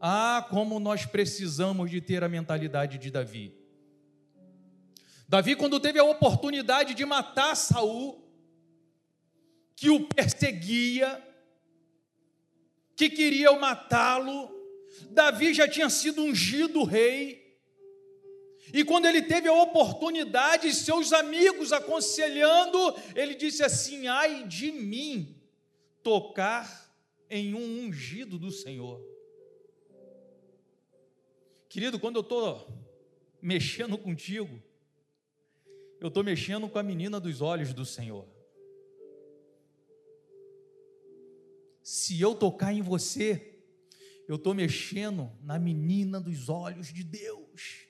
Ah, 0.01 0.47
como 0.51 0.79
nós 0.79 1.07
precisamos 1.07 1.91
de 1.91 2.01
ter 2.01 2.23
a 2.23 2.29
mentalidade 2.29 2.99
de 2.99 3.11
Davi. 3.11 3.55
Davi, 5.29 5.57
quando 5.57 5.81
teve 5.81 5.99
a 5.99 6.05
oportunidade 6.05 6.95
de 6.95 7.05
matar 7.05 7.57
Saul, 7.57 8.25
que 9.75 9.91
o 9.91 10.07
perseguia, 10.07 11.23
que 12.95 13.11
queriam 13.11 13.59
matá-lo, 13.59 14.51
Davi 15.11 15.53
já 15.53 15.69
tinha 15.69 15.91
sido 15.91 16.23
ungido 16.23 16.85
rei. 16.85 17.45
E 18.73 18.85
quando 18.85 19.07
ele 19.07 19.23
teve 19.23 19.49
a 19.49 19.53
oportunidade, 19.53 20.73
seus 20.73 21.13
amigos 21.13 21.73
aconselhando, 21.73 22.79
ele 23.15 23.35
disse 23.35 23.63
assim: 23.63 24.07
ai 24.07 24.45
de 24.45 24.73
mim 24.73 25.36
tocar 26.07 26.97
em 27.29 27.53
um 27.53 27.81
ungido 27.81 28.39
do 28.39 28.53
Senhor. 28.53 29.05
Querido, 31.69 31.99
quando 31.99 32.15
eu 32.15 32.21
estou 32.21 32.65
mexendo 33.43 33.99
contigo, 33.99 34.63
eu 36.01 36.07
estou 36.07 36.23
mexendo 36.23 36.69
com 36.69 36.79
a 36.79 36.83
menina 36.85 37.19
dos 37.19 37.41
olhos 37.41 37.75
do 37.75 37.85
Senhor. 37.85 38.25
Se 41.83 42.21
eu 42.21 42.37
tocar 42.37 42.73
em 42.73 42.83
você, 42.83 43.61
eu 44.29 44.37
estou 44.37 44.55
mexendo 44.55 45.29
na 45.43 45.59
menina 45.59 46.21
dos 46.21 46.49
olhos 46.49 46.93
de 46.93 47.03
Deus. 47.03 47.89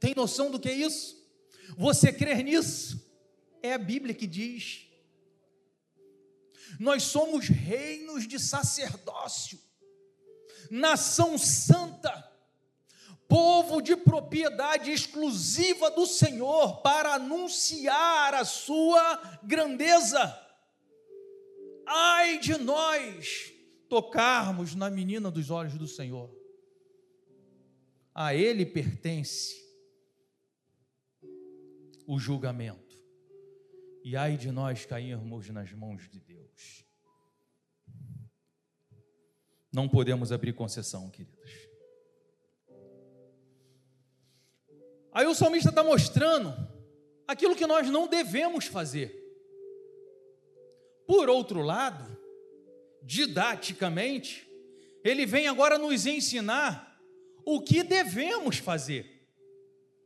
Tem 0.00 0.14
noção 0.14 0.50
do 0.50 0.58
que 0.58 0.70
é 0.70 0.74
isso? 0.74 1.30
Você 1.76 2.10
crer 2.10 2.42
nisso? 2.42 3.06
É 3.62 3.74
a 3.74 3.78
Bíblia 3.78 4.14
que 4.14 4.26
diz. 4.26 4.93
Nós 6.78 7.04
somos 7.04 7.48
reinos 7.48 8.26
de 8.26 8.38
sacerdócio, 8.38 9.58
nação 10.70 11.38
santa, 11.38 12.32
povo 13.28 13.80
de 13.80 13.96
propriedade 13.96 14.90
exclusiva 14.90 15.90
do 15.90 16.06
Senhor 16.06 16.82
para 16.82 17.14
anunciar 17.14 18.34
a 18.34 18.44
sua 18.44 19.40
grandeza. 19.42 20.40
Ai 21.86 22.38
de 22.38 22.56
nós 22.58 23.52
tocarmos 23.88 24.74
na 24.74 24.90
menina 24.90 25.30
dos 25.30 25.50
olhos 25.50 25.74
do 25.74 25.86
Senhor. 25.86 26.34
A 28.14 28.34
Ele 28.34 28.64
pertence 28.64 29.64
o 32.06 32.18
julgamento. 32.18 32.98
E 34.04 34.16
ai 34.16 34.36
de 34.36 34.50
nós 34.50 34.84
cairmos 34.84 35.48
nas 35.48 35.72
mãos 35.72 36.08
de 36.08 36.20
Deus. 36.20 36.43
Não 39.74 39.88
podemos 39.88 40.30
abrir 40.30 40.52
concessão, 40.52 41.10
queridos. 41.10 41.36
Aí 45.12 45.26
o 45.26 45.34
salmista 45.34 45.70
está 45.70 45.82
mostrando 45.82 46.54
aquilo 47.26 47.56
que 47.56 47.66
nós 47.66 47.90
não 47.90 48.06
devemos 48.06 48.66
fazer. 48.66 49.20
Por 51.08 51.28
outro 51.28 51.60
lado, 51.60 52.16
didaticamente, 53.02 54.48
ele 55.02 55.26
vem 55.26 55.48
agora 55.48 55.76
nos 55.76 56.06
ensinar 56.06 56.96
o 57.44 57.60
que 57.60 57.82
devemos 57.82 58.58
fazer. 58.58 59.28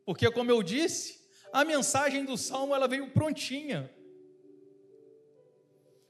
Porque, 0.07 0.31
como 0.31 0.51
eu 0.51 0.63
disse, 0.63 1.29
a 1.53 1.63
mensagem 1.63 2.25
do 2.25 2.39
salmo 2.39 2.75
ela 2.75 2.89
veio 2.89 3.11
prontinha. 3.11 3.95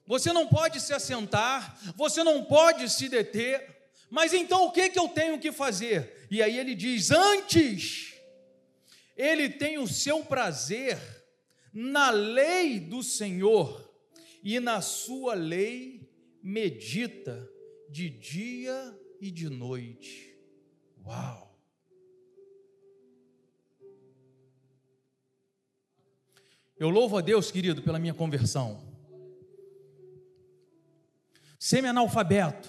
Você 0.09 0.33
não 0.33 0.49
pode 0.49 0.81
se 0.81 0.95
assentar, 0.95 1.79
você 1.95 2.25
não 2.25 2.43
pode 2.43 2.89
se 2.89 3.11
deter, 3.11 3.93
mas 4.09 4.33
então 4.33 4.65
o 4.65 4.73
que, 4.73 4.89
que 4.89 4.99
eu 4.99 5.07
tenho 5.07 5.39
que 5.39 5.53
fazer? 5.53 6.27
E 6.31 6.43
aí 6.43 6.59
ele 6.59 6.75
diz: 6.75 7.11
antes, 7.11 8.15
ele 9.15 9.51
tem 9.51 9.77
o 9.77 9.87
seu 9.87 10.25
prazer 10.25 10.99
na 11.75 12.09
lei 12.09 12.81
do 12.81 13.03
Senhor, 13.03 13.87
e 14.43 14.59
na 14.59 14.81
sua 14.81 15.35
lei 15.35 16.11
medita 16.43 17.47
de 17.91 18.09
dia 18.09 18.99
e 19.21 19.31
de 19.31 19.51
noite. 19.51 20.35
Uau! 21.05 21.55
Eu 26.79 26.89
louvo 26.89 27.19
a 27.19 27.21
Deus, 27.21 27.51
querido, 27.51 27.83
pela 27.83 27.99
minha 27.99 28.15
conversão. 28.15 28.88
Semi-analfabeto, 31.59 32.69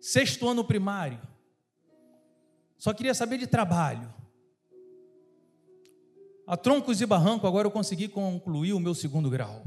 sexto 0.00 0.48
ano 0.48 0.64
primário, 0.64 1.20
só 2.76 2.92
queria 2.92 3.14
saber 3.14 3.38
de 3.38 3.46
trabalho. 3.46 4.12
A 6.44 6.56
troncos 6.56 7.00
e 7.00 7.06
barranco, 7.06 7.46
agora 7.46 7.68
eu 7.68 7.70
consegui 7.70 8.08
concluir 8.08 8.72
o 8.72 8.80
meu 8.80 8.94
segundo 8.94 9.30
grau. 9.30 9.64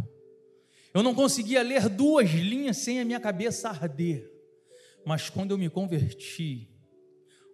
Eu 0.94 1.02
não 1.02 1.16
conseguia 1.16 1.62
ler 1.62 1.88
duas 1.88 2.30
linhas 2.30 2.78
sem 2.78 3.00
a 3.00 3.06
minha 3.06 3.20
cabeça 3.20 3.70
arder. 3.70 4.30
Mas 5.06 5.30
quando 5.30 5.52
eu 5.52 5.58
me 5.58 5.70
converti, 5.70 6.70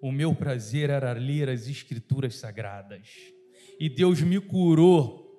o 0.02 0.12
meu 0.12 0.34
prazer 0.34 0.90
era 0.90 1.14
ler 1.14 1.50
as 1.50 1.68
escrituras 1.68 2.36
sagradas. 2.36 3.08
E 3.80 3.88
Deus 3.88 4.22
me 4.22 4.40
curou 4.40 5.31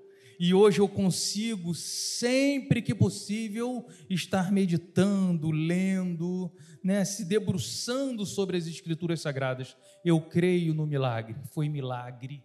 e 0.44 0.52
hoje 0.52 0.80
eu 0.80 0.88
consigo, 0.88 1.72
sempre 1.72 2.82
que 2.82 2.92
possível, 2.92 3.86
estar 4.10 4.50
meditando, 4.50 5.52
lendo, 5.52 6.52
né, 6.82 7.04
se 7.04 7.24
debruçando 7.24 8.26
sobre 8.26 8.56
as 8.56 8.66
Escrituras 8.66 9.20
Sagradas. 9.20 9.76
Eu 10.04 10.20
creio 10.20 10.74
no 10.74 10.84
milagre, 10.84 11.36
foi 11.52 11.68
milagre. 11.68 12.42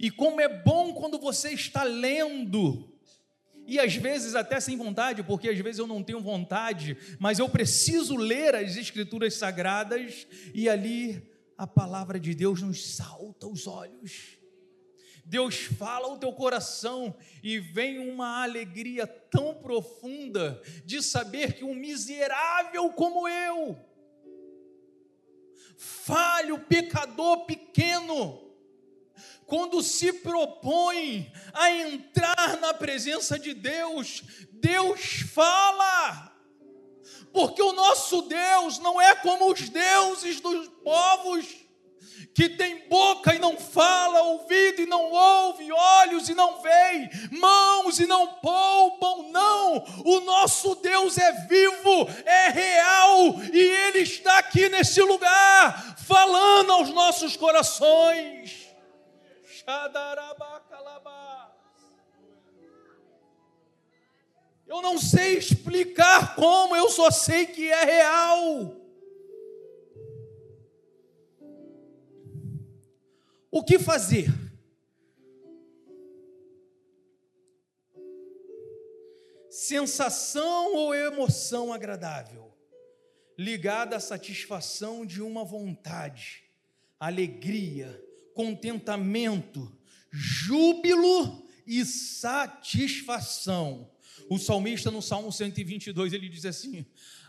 E 0.00 0.10
como 0.10 0.40
é 0.40 0.48
bom 0.48 0.92
quando 0.92 1.20
você 1.20 1.50
está 1.50 1.84
lendo, 1.84 2.92
e 3.64 3.78
às 3.78 3.94
vezes 3.94 4.34
até 4.34 4.58
sem 4.58 4.76
vontade, 4.76 5.22
porque 5.22 5.48
às 5.48 5.58
vezes 5.60 5.78
eu 5.78 5.86
não 5.86 6.02
tenho 6.02 6.20
vontade, 6.20 6.96
mas 7.20 7.38
eu 7.38 7.48
preciso 7.48 8.16
ler 8.16 8.56
as 8.56 8.76
Escrituras 8.76 9.34
Sagradas, 9.34 10.26
e 10.52 10.68
ali 10.68 11.30
a 11.56 11.64
palavra 11.64 12.18
de 12.18 12.34
Deus 12.34 12.60
nos 12.60 12.96
salta 12.96 13.46
aos 13.46 13.68
olhos. 13.68 14.42
Deus 15.24 15.64
fala 15.64 16.08
o 16.08 16.18
teu 16.18 16.32
coração 16.32 17.16
e 17.42 17.58
vem 17.58 17.98
uma 17.98 18.42
alegria 18.42 19.06
tão 19.06 19.54
profunda 19.54 20.60
de 20.84 21.02
saber 21.02 21.54
que 21.54 21.64
um 21.64 21.74
miserável 21.74 22.90
como 22.92 23.26
eu, 23.26 23.78
falho, 25.76 26.58
pecador 26.60 27.46
pequeno, 27.46 28.44
quando 29.46 29.82
se 29.82 30.12
propõe 30.12 31.32
a 31.52 31.70
entrar 31.70 32.58
na 32.60 32.74
presença 32.74 33.38
de 33.38 33.54
Deus, 33.54 34.22
Deus 34.52 35.22
fala. 35.32 36.32
Porque 37.32 37.60
o 37.60 37.72
nosso 37.72 38.22
Deus 38.22 38.78
não 38.78 39.00
é 39.00 39.14
como 39.16 39.50
os 39.50 39.68
deuses 39.68 40.40
dos 40.40 40.68
povos 40.82 41.63
que 42.34 42.48
tem 42.48 42.88
boca 42.88 43.34
e 43.34 43.38
não 43.38 43.56
fala, 43.56 44.22
ouvido 44.22 44.82
e 44.82 44.86
não 44.86 45.10
ouve, 45.10 45.70
olhos 45.70 46.28
e 46.28 46.34
não 46.34 46.60
vê, 46.60 47.10
mãos 47.30 48.00
e 48.00 48.06
não 48.06 48.26
poupam, 48.34 49.30
não. 49.30 49.84
O 50.04 50.20
nosso 50.20 50.74
Deus 50.76 51.16
é 51.16 51.32
vivo, 51.46 52.08
é 52.24 52.48
real 52.48 53.40
e 53.52 53.58
Ele 53.58 54.00
está 54.00 54.38
aqui 54.38 54.68
nesse 54.68 55.00
lugar, 55.00 55.96
falando 56.06 56.72
aos 56.72 56.90
nossos 56.90 57.36
corações. 57.36 58.68
Eu 64.66 64.82
não 64.82 64.98
sei 64.98 65.38
explicar 65.38 66.34
como, 66.34 66.74
eu 66.74 66.90
só 66.90 67.10
sei 67.10 67.46
que 67.46 67.70
é 67.70 67.84
real. 67.84 68.83
O 73.54 73.62
que 73.62 73.78
fazer? 73.78 74.34
Sensação 79.48 80.74
ou 80.74 80.92
emoção 80.92 81.72
agradável, 81.72 82.52
ligada 83.38 83.94
à 83.94 84.00
satisfação 84.00 85.06
de 85.06 85.22
uma 85.22 85.44
vontade, 85.44 86.42
alegria, 86.98 88.04
contentamento, 88.34 89.72
júbilo 90.10 91.46
e 91.64 91.84
satisfação. 91.84 93.88
O 94.28 94.36
salmista 94.36 94.90
no 94.90 95.00
Salmo 95.00 95.30
122 95.30 96.12
ele 96.12 96.28
diz 96.28 96.44
assim: 96.44 96.84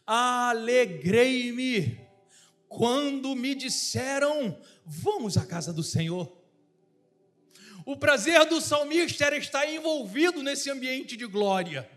Alegrei-me 0.08 2.05
quando 2.76 3.34
me 3.36 3.56
disseram, 3.56 4.58
vamos 4.86 5.38
à 5.38 5.46
casa 5.46 5.72
do 5.72 5.82
Senhor. 5.82 6.32
O 7.86 7.96
prazer 7.96 8.44
do 8.46 8.60
salmista 8.60 9.26
era 9.26 9.38
estar 9.38 9.66
envolvido 9.72 10.44
nesse 10.44 10.70
ambiente 10.70 11.16
de 11.16 11.26
glória. 11.26 11.90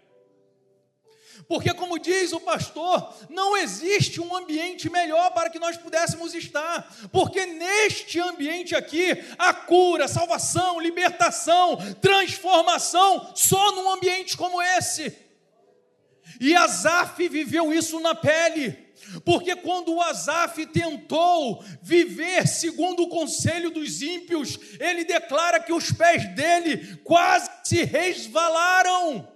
Porque, 1.49 1.73
como 1.73 1.99
diz 1.99 2.33
o 2.33 2.41
pastor, 2.41 3.15
não 3.29 3.57
existe 3.57 4.21
um 4.21 4.37
ambiente 4.37 4.91
melhor 4.91 5.33
para 5.33 5.51
que 5.51 5.59
nós 5.59 5.77
pudéssemos 5.77 6.35
estar, 6.35 6.95
porque 7.11 7.47
neste 7.47 8.21
ambiente 8.21 8.75
aqui, 8.75 9.13
a 9.39 9.55
cura, 9.55 10.07
salvação, 10.07 10.79
libertação, 10.79 11.77
transformação, 12.01 13.33
só 13.35 13.73
num 13.73 13.91
ambiente 13.91 14.37
como 14.37 14.61
esse. 14.61 15.17
E 16.41 16.55
Asaf 16.55 17.27
viveu 17.29 17.73
isso 17.73 17.99
na 17.99 18.15
pele. 18.15 18.88
Porque 19.25 19.57
quando 19.57 19.95
o 19.95 20.03
Asaf 20.03 20.67
tentou 20.67 21.65
viver 21.83 22.47
segundo 22.47 23.05
o 23.05 23.09
conselho 23.09 23.71
dos 23.71 24.03
ímpios, 24.03 24.59
ele 24.79 25.05
declara 25.05 25.61
que 25.61 25.73
os 25.73 25.91
pés 25.91 26.29
dele 26.35 26.99
quase 27.05 27.51
se 27.65 27.85
resvalaram. 27.85 29.27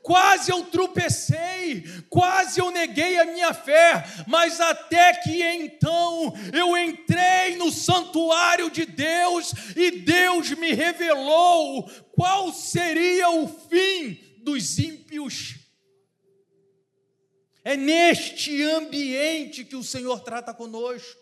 Quase 0.00 0.50
eu 0.50 0.64
tropecei, 0.64 1.84
quase 2.08 2.60
eu 2.60 2.70
neguei 2.70 3.18
a 3.18 3.24
minha 3.24 3.52
fé, 3.52 4.04
mas 4.26 4.60
até 4.60 5.12
que 5.14 5.42
então 5.42 6.32
eu 6.52 6.76
entrei 6.76 7.56
no 7.56 7.70
santuário 7.70 8.70
de 8.70 8.86
Deus 8.86 9.52
e 9.76 9.90
Deus 9.90 10.50
me 10.52 10.72
revelou 10.72 11.88
qual 12.12 12.52
seria 12.52 13.28
o 13.30 13.48
fim 13.68 14.18
dos 14.38 14.78
ímpios. 14.78 15.61
É 17.64 17.76
neste 17.76 18.62
ambiente 18.62 19.64
que 19.64 19.76
o 19.76 19.84
Senhor 19.84 20.20
trata 20.20 20.52
conosco. 20.52 21.20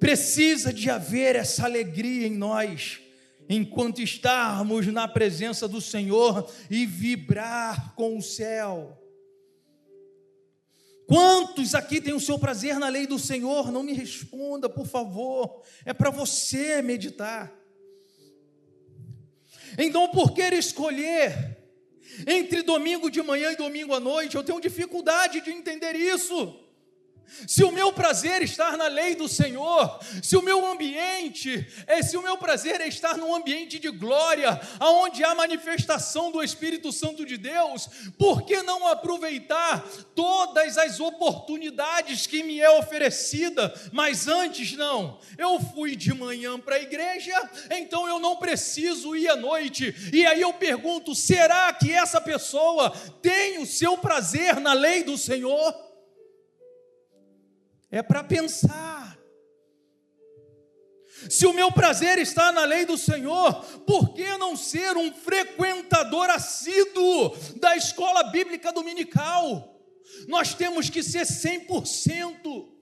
Precisa 0.00 0.72
de 0.72 0.90
haver 0.90 1.36
essa 1.36 1.64
alegria 1.64 2.26
em 2.26 2.36
nós, 2.36 3.00
enquanto 3.48 4.00
estarmos 4.00 4.86
na 4.86 5.08
presença 5.08 5.66
do 5.66 5.80
Senhor 5.80 6.50
e 6.70 6.86
vibrar 6.86 7.94
com 7.94 8.16
o 8.16 8.22
céu. 8.22 8.96
Quantos 11.06 11.74
aqui 11.74 12.00
têm 12.00 12.12
o 12.12 12.20
seu 12.20 12.38
prazer 12.38 12.78
na 12.78 12.88
lei 12.88 13.06
do 13.06 13.18
Senhor? 13.18 13.72
Não 13.72 13.82
me 13.82 13.94
responda, 13.94 14.68
por 14.68 14.86
favor. 14.86 15.62
É 15.84 15.94
para 15.94 16.10
você 16.10 16.82
meditar. 16.82 17.50
Então, 19.78 20.08
por 20.08 20.32
que 20.32 20.42
escolher 20.42 21.57
entre 22.26 22.62
domingo 22.62 23.10
de 23.10 23.22
manhã 23.22 23.52
e 23.52 23.56
domingo 23.56 23.94
à 23.94 24.00
noite, 24.00 24.36
eu 24.36 24.42
tenho 24.42 24.60
dificuldade 24.60 25.40
de 25.40 25.50
entender 25.50 25.94
isso. 25.94 26.67
Se 27.46 27.62
o 27.64 27.70
meu 27.70 27.92
prazer 27.92 28.42
estar 28.42 28.76
na 28.76 28.86
lei 28.86 29.14
do 29.14 29.28
Senhor, 29.28 29.98
se 30.22 30.36
o 30.36 30.42
meu 30.42 30.66
ambiente, 30.66 31.66
é, 31.86 32.02
se 32.02 32.16
o 32.16 32.22
meu 32.22 32.36
prazer 32.36 32.80
é 32.80 32.88
estar 32.88 33.16
num 33.16 33.34
ambiente 33.34 33.78
de 33.78 33.90
glória, 33.90 34.60
aonde 34.78 35.22
há 35.24 35.34
manifestação 35.34 36.30
do 36.32 36.42
Espírito 36.42 36.92
Santo 36.92 37.24
de 37.24 37.36
Deus, 37.36 37.88
por 38.18 38.42
que 38.42 38.62
não 38.62 38.86
aproveitar 38.86 39.86
todas 40.14 40.78
as 40.78 41.00
oportunidades 41.00 42.26
que 42.26 42.42
me 42.42 42.60
é 42.60 42.70
oferecida? 42.70 43.72
Mas 43.92 44.26
antes 44.26 44.72
não, 44.72 45.18
eu 45.36 45.60
fui 45.60 45.94
de 45.94 46.12
manhã 46.14 46.58
para 46.58 46.76
a 46.76 46.82
igreja, 46.82 47.34
então 47.70 48.08
eu 48.08 48.18
não 48.18 48.36
preciso 48.36 49.14
ir 49.14 49.28
à 49.28 49.36
noite. 49.36 49.94
E 50.12 50.26
aí 50.26 50.40
eu 50.40 50.52
pergunto: 50.52 51.14
será 51.14 51.72
que 51.72 51.92
essa 51.92 52.20
pessoa 52.20 52.90
tem 53.22 53.58
o 53.58 53.66
seu 53.66 53.96
prazer 53.98 54.60
na 54.60 54.72
lei 54.72 55.02
do 55.02 55.16
Senhor? 55.16 55.87
É 57.90 58.02
para 58.02 58.22
pensar. 58.24 59.18
Se 61.28 61.46
o 61.46 61.52
meu 61.52 61.72
prazer 61.72 62.18
está 62.18 62.52
na 62.52 62.64
lei 62.64 62.86
do 62.86 62.96
Senhor, 62.96 63.54
por 63.86 64.14
que 64.14 64.36
não 64.36 64.56
ser 64.56 64.96
um 64.96 65.12
frequentador 65.12 66.30
assíduo 66.30 67.36
da 67.56 67.76
escola 67.76 68.24
bíblica 68.24 68.72
dominical? 68.72 69.76
Nós 70.28 70.54
temos 70.54 70.88
que 70.88 71.02
ser 71.02 71.26
100% 71.26 72.77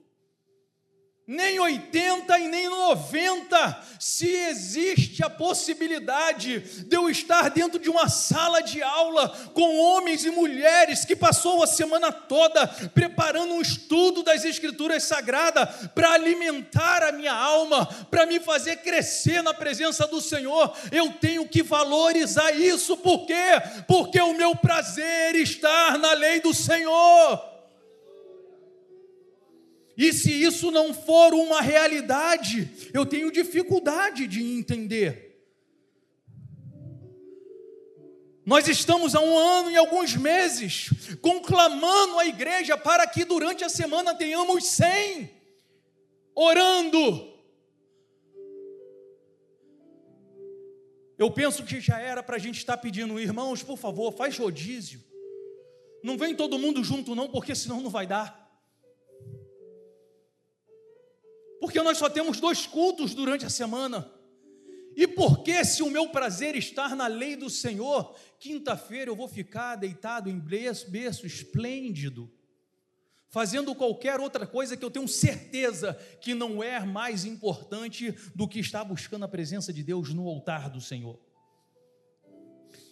nem 1.27 1.59
80 1.59 2.39
e 2.39 2.47
nem 2.47 2.69
90, 2.69 3.83
se 3.99 4.29
existe 4.29 5.21
a 5.21 5.29
possibilidade 5.29 6.59
de 6.85 6.95
eu 6.95 7.09
estar 7.09 7.49
dentro 7.49 7.77
de 7.77 7.89
uma 7.89 8.07
sala 8.07 8.61
de 8.61 8.81
aula 8.81 9.27
com 9.53 9.77
homens 9.77 10.23
e 10.23 10.31
mulheres 10.31 11.03
que 11.03 11.17
passou 11.17 11.61
a 11.61 11.67
semana 11.67 12.13
toda 12.13 12.65
preparando 12.93 13.55
um 13.55 13.61
estudo 13.61 14.23
das 14.23 14.45
escrituras 14.45 15.03
sagradas 15.03 15.89
para 15.93 16.13
alimentar 16.13 17.03
a 17.03 17.11
minha 17.11 17.33
alma, 17.33 17.85
para 18.09 18.25
me 18.25 18.39
fazer 18.39 18.77
crescer 18.77 19.41
na 19.41 19.53
presença 19.53 20.07
do 20.07 20.21
Senhor, 20.21 20.73
eu 20.93 21.11
tenho 21.11 21.45
que 21.45 21.61
valorizar 21.61 22.51
isso, 22.51 22.95
por 22.95 23.25
quê? 23.25 23.61
Porque 23.85 24.21
o 24.21 24.33
meu 24.33 24.55
prazer 24.55 25.35
está 25.35 25.97
na 25.97 26.13
lei 26.13 26.39
do 26.39 26.53
Senhor. 26.53 27.56
E 29.97 30.13
se 30.13 30.31
isso 30.31 30.69
não 30.69 30.93
for 30.93 31.33
uma 31.33 31.59
realidade, 31.59 32.69
eu 32.93 33.03
tenho 33.03 33.31
dificuldade 33.31 34.27
de 34.27 34.43
entender. 34.43 35.27
Nós 38.45 38.67
estamos 38.67 39.15
há 39.15 39.19
um 39.19 39.37
ano 39.37 39.71
e 39.71 39.75
alguns 39.75 40.15
meses 40.15 40.89
conclamando 41.19 42.19
a 42.19 42.27
igreja 42.27 42.77
para 42.77 43.07
que 43.07 43.25
durante 43.25 43.63
a 43.63 43.69
semana 43.69 44.13
tenhamos 44.13 44.65
100 44.67 45.31
orando. 46.35 47.33
Eu 51.17 51.31
penso 51.31 51.63
que 51.63 51.81
já 51.81 51.99
era 51.99 52.21
para 52.21 52.35
a 52.35 52.39
gente 52.39 52.59
estar 52.59 52.77
pedindo, 52.77 53.19
irmãos, 53.19 53.63
por 53.63 53.77
favor, 53.77 54.13
faz 54.13 54.37
rodízio. 54.37 55.03
Não 56.03 56.15
vem 56.15 56.35
todo 56.35 56.59
mundo 56.59 56.83
junto, 56.83 57.15
não, 57.15 57.27
porque 57.27 57.55
senão 57.55 57.81
não 57.81 57.89
vai 57.89 58.05
dar. 58.05 58.46
Porque 61.67 61.81
nós 61.81 61.97
só 61.97 62.09
temos 62.09 62.39
dois 62.39 62.65
cultos 62.65 63.13
durante 63.13 63.45
a 63.45 63.49
semana. 63.49 64.09
E 64.95 65.05
porque, 65.05 65.65
se 65.65 65.83
o 65.83 65.91
meu 65.91 66.07
prazer 66.07 66.55
estar 66.55 66.95
na 66.95 67.07
lei 67.07 67.35
do 67.35 67.49
Senhor, 67.49 68.15
quinta-feira 68.39 69.11
eu 69.11 69.15
vou 69.17 69.27
ficar 69.27 69.75
deitado 69.75 70.29
em 70.29 70.39
berço, 70.39 71.27
esplêndido, 71.27 72.31
fazendo 73.27 73.75
qualquer 73.75 74.17
outra 74.21 74.47
coisa 74.47 74.77
que 74.77 74.85
eu 74.85 74.89
tenho 74.89 75.09
certeza 75.09 75.93
que 76.21 76.33
não 76.33 76.63
é 76.63 76.79
mais 76.85 77.25
importante 77.25 78.15
do 78.33 78.47
que 78.47 78.59
estar 78.59 78.85
buscando 78.85 79.25
a 79.25 79.27
presença 79.27 79.73
de 79.73 79.83
Deus 79.83 80.13
no 80.13 80.25
altar 80.29 80.69
do 80.69 80.79
Senhor. 80.79 81.19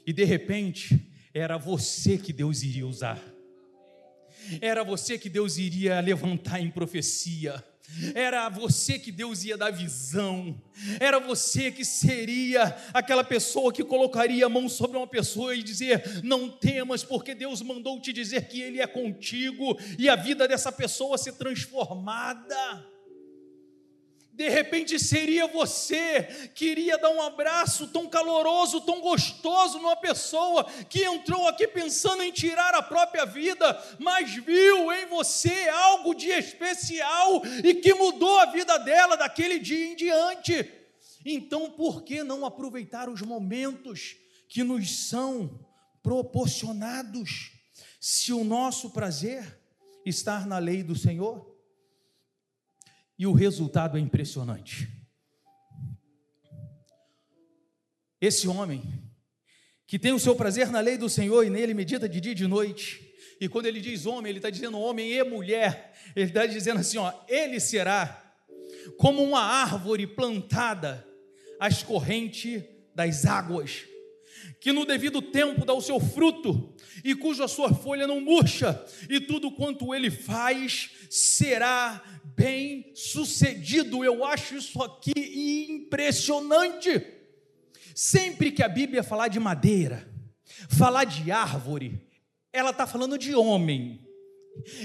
E 0.05 0.11
de 0.11 0.26
repente, 0.26 1.13
era 1.34 1.57
você 1.57 2.17
que 2.17 2.34
Deus 2.34 2.61
iria 2.61 2.86
usar, 2.86 3.23
era 4.59 4.84
você 4.84 5.17
que 5.17 5.30
Deus 5.30 5.57
iria 5.57 6.01
levantar 6.01 6.59
em 6.59 6.69
profecia 6.69 7.63
era 8.13 8.49
você 8.49 8.97
que 8.99 9.11
Deus 9.11 9.43
ia 9.43 9.57
dar 9.57 9.71
visão, 9.71 10.59
era 10.99 11.19
você 11.19 11.71
que 11.71 11.86
seria 11.86 12.75
aquela 12.93 13.23
pessoa 13.23 13.71
que 13.71 13.83
colocaria 13.83 14.45
a 14.45 14.49
mão 14.49 14.67
sobre 14.67 14.97
uma 14.97 15.07
pessoa 15.07 15.55
e 15.55 15.63
dizer: 15.63 16.23
Não 16.23 16.49
temas, 16.49 17.03
porque 17.03 17.36
Deus 17.36 17.61
mandou 17.61 17.99
te 18.01 18.11
dizer 18.11 18.47
que 18.47 18.61
Ele 18.61 18.81
é 18.81 18.88
contigo, 18.88 19.77
e 19.97 20.09
a 20.09 20.15
vida 20.15 20.47
dessa 20.47 20.71
pessoa 20.71 21.17
ser 21.17 21.33
transformada. 21.33 22.94
De 24.36 24.49
repente 24.49 24.99
seria 24.99 25.47
você 25.47 26.51
que 26.53 26.65
iria 26.65 26.97
dar 26.97 27.09
um 27.09 27.21
abraço 27.21 27.88
tão 27.88 28.05
caloroso, 28.05 28.81
tão 28.81 28.99
gostoso 28.99 29.77
numa 29.79 29.95
pessoa 29.95 30.65
que 30.89 31.05
entrou 31.05 31.47
aqui 31.47 31.65
pensando 31.65 32.21
em 32.21 32.33
tirar 32.33 32.75
a 32.75 32.83
própria 32.83 33.25
vida, 33.25 33.81
mas 33.97 34.36
viu 34.36 34.91
em 34.91 35.05
você 35.05 35.69
algo 35.69 36.13
de 36.13 36.27
especial 36.27 37.43
e 37.63 37.75
que 37.75 37.93
mudou 37.93 38.38
a 38.39 38.47
vida 38.47 38.77
dela 38.77 39.15
daquele 39.15 39.57
dia 39.57 39.88
em 39.88 39.95
diante. 39.95 40.69
Então, 41.25 41.71
por 41.71 42.03
que 42.03 42.21
não 42.21 42.45
aproveitar 42.45 43.07
os 43.07 43.21
momentos 43.21 44.17
que 44.49 44.65
nos 44.65 45.07
são 45.07 45.65
proporcionados, 46.03 47.53
se 48.01 48.33
o 48.33 48.43
nosso 48.43 48.89
prazer 48.89 49.61
estar 50.05 50.45
na 50.45 50.57
lei 50.57 50.83
do 50.83 50.93
Senhor? 50.93 51.54
E 53.18 53.26
o 53.26 53.34
resultado 53.34 53.97
é 53.97 54.01
impressionante. 54.01 54.89
Esse 58.20 58.47
homem, 58.47 58.82
que 59.88 59.99
tem 59.99 60.11
o 60.11 60.20
seu 60.20 60.36
prazer 60.36 60.70
na 60.70 60.80
lei 60.80 60.97
do 60.97 61.09
Senhor 61.09 61.43
e 61.43 61.49
nele 61.49 61.74
medita 61.74 62.09
de 62.09 62.20
dia 62.20 62.32
e 62.32 62.36
de 62.36 62.47
noite, 62.47 63.13
e 63.39 63.49
quando 63.49 63.66
ele 63.66 63.82
diz 63.82 64.05
homem, 64.05 64.30
ele 64.30 64.39
está 64.39 64.49
dizendo 64.49 64.80
homem 64.80 65.11
e 65.11 65.24
mulher, 65.24 65.93
ele 66.16 66.28
está 66.28 66.45
dizendo 66.45 66.80
assim: 66.80 66.97
ó, 66.97 67.13
ele 67.28 67.59
será 67.59 68.22
como 68.97 69.22
uma 69.24 69.41
árvore 69.41 70.07
plantada 70.07 71.05
às 71.59 71.84
correntes 71.84 72.63
das 72.93 73.26
águas, 73.26 73.86
que 74.59 74.71
no 74.71 74.85
devido 74.85 75.21
tempo 75.21 75.65
dá 75.65 75.73
o 75.73 75.81
seu 75.81 75.99
fruto, 75.99 76.73
e 77.03 77.15
cuja 77.15 77.47
sua 77.47 77.73
folha 77.73 78.07
não 78.07 78.19
murcha, 78.21 78.83
e 79.09 79.19
tudo 79.19 79.51
quanto 79.51 79.93
ele 79.93 80.09
faz 80.09 80.89
será 81.09 82.03
bem 82.23 82.91
sucedido. 82.93 84.03
Eu 84.03 84.25
acho 84.25 84.55
isso 84.55 84.81
aqui 84.81 85.67
impressionante. 85.69 87.05
Sempre 87.93 88.51
que 88.51 88.63
a 88.63 88.67
Bíblia 88.67 89.03
falar 89.03 89.27
de 89.27 89.39
madeira, 89.39 90.11
falar 90.69 91.05
de 91.05 91.31
árvore, 91.31 92.05
ela 92.51 92.71
está 92.71 92.85
falando 92.85 93.17
de 93.17 93.33
homem. 93.35 94.04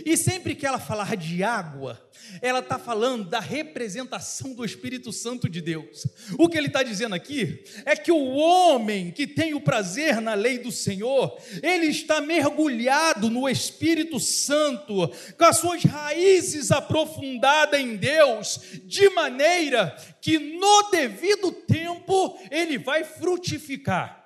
E 0.05 0.17
sempre 0.17 0.55
que 0.55 0.67
ela 0.67 0.79
falar 0.79 1.17
de 1.17 1.43
água, 1.43 2.01
ela 2.43 2.59
está 2.59 2.79
falando 2.79 3.29
da 3.29 3.41
representação 3.41 4.53
do 4.53 4.65
Espírito 4.65 5.13
Santo 5.13 5.49
de 5.49 5.61
Deus. 5.61 6.07
O 6.39 6.49
que 6.49 6.59
ele 6.59 6.67
está 6.67 6.83
dizendo 6.83 7.15
aqui 7.15 7.65
é 7.85 7.97
que 7.97 8.13
o 8.13 8.29
homem 8.35 9.11
que 9.11 9.27
tem 9.27 9.55
o 9.55 9.61
prazer 9.61 10.21
na 10.21 10.35
lei 10.35 10.59
do 10.59 10.71
Senhor, 10.71 11.39
ele 11.63 11.87
está 11.87 12.21
mergulhado 12.21 13.31
no 13.31 13.49
Espírito 13.49 14.19
Santo, 14.19 15.09
com 15.39 15.45
as 15.45 15.59
suas 15.59 15.83
raízes 15.85 16.71
aprofundadas 16.71 17.81
em 17.81 17.97
Deus, 17.97 18.61
de 18.85 19.09
maneira 19.11 19.97
que 20.21 20.39
no 20.39 20.91
devido 20.91 21.53
tempo 21.53 22.39
ele 22.51 22.77
vai 22.77 23.05
frutificar. 23.05 24.19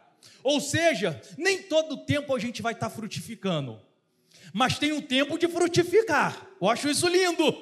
Ou 0.43 0.61
seja, 0.61 1.21
nem 1.39 1.63
todo 1.63 2.05
tempo 2.05 2.35
a 2.35 2.39
gente 2.39 2.61
vai 2.61 2.73
estar 2.73 2.91
tá 2.91 2.95
frutificando 2.95 3.81
mas 4.55 4.79
tem 4.79 4.93
um 4.93 5.01
tempo 5.01 5.37
de 5.37 5.49
frutificar. 5.49 6.47
Eu 6.63 6.71
acho 6.71 6.89
isso 6.89 7.09
lindo. 7.09 7.53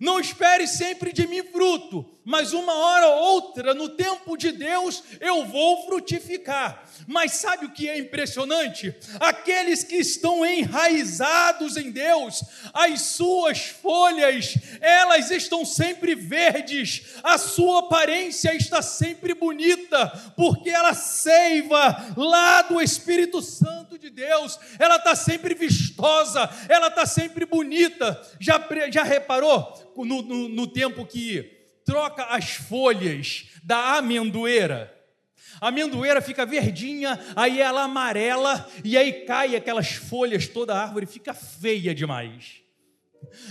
Não 0.00 0.20
espere 0.20 0.68
sempre 0.68 1.12
de 1.12 1.26
mim 1.26 1.42
fruto, 1.42 2.06
mas 2.24 2.52
uma 2.52 2.72
hora 2.72 3.08
ou 3.08 3.34
outra, 3.34 3.74
no 3.74 3.88
tempo 3.88 4.36
de 4.36 4.52
Deus, 4.52 5.02
eu 5.20 5.44
vou 5.44 5.84
frutificar. 5.86 6.84
Mas 7.06 7.32
sabe 7.32 7.66
o 7.66 7.72
que 7.72 7.88
é 7.88 7.98
impressionante? 7.98 8.94
Aqueles 9.18 9.82
que 9.82 9.96
estão 9.96 10.44
enraizados 10.44 11.76
em 11.76 11.90
Deus, 11.90 12.44
as 12.72 13.02
suas 13.02 13.60
folhas, 13.62 14.56
elas 14.80 15.30
estão 15.30 15.64
sempre 15.64 16.14
verdes, 16.14 17.16
a 17.22 17.38
sua 17.38 17.80
aparência 17.80 18.54
está 18.54 18.80
sempre 18.82 19.34
bonita, 19.34 20.08
porque 20.36 20.70
ela 20.70 20.94
seiva 20.94 22.14
lá 22.16 22.62
do 22.62 22.80
Espírito 22.80 23.42
Santo 23.42 23.98
de 23.98 24.10
Deus, 24.10 24.58
ela 24.78 24.96
está 24.96 25.16
sempre 25.16 25.54
vistosa, 25.54 26.48
ela 26.68 26.88
está 26.88 27.06
sempre 27.06 27.44
bonita. 27.44 28.20
Já, 28.38 28.60
já 28.90 29.02
reparou? 29.02 29.82
no, 29.96 30.22
no, 30.22 30.48
no 30.48 30.66
tempo 30.66 31.04
que 31.04 31.61
troca 31.84 32.24
as 32.24 32.50
folhas 32.52 33.46
da 33.62 33.96
amendoeira. 33.98 34.92
A 35.60 35.68
amendoeira 35.68 36.20
fica 36.20 36.46
verdinha, 36.46 37.18
aí 37.36 37.60
ela 37.60 37.82
amarela, 37.82 38.68
e 38.82 38.96
aí 38.96 39.24
cai 39.24 39.54
aquelas 39.54 39.92
folhas, 39.92 40.48
toda 40.48 40.74
a 40.74 40.82
árvore 40.82 41.06
fica 41.06 41.32
feia 41.34 41.94
demais. 41.94 42.62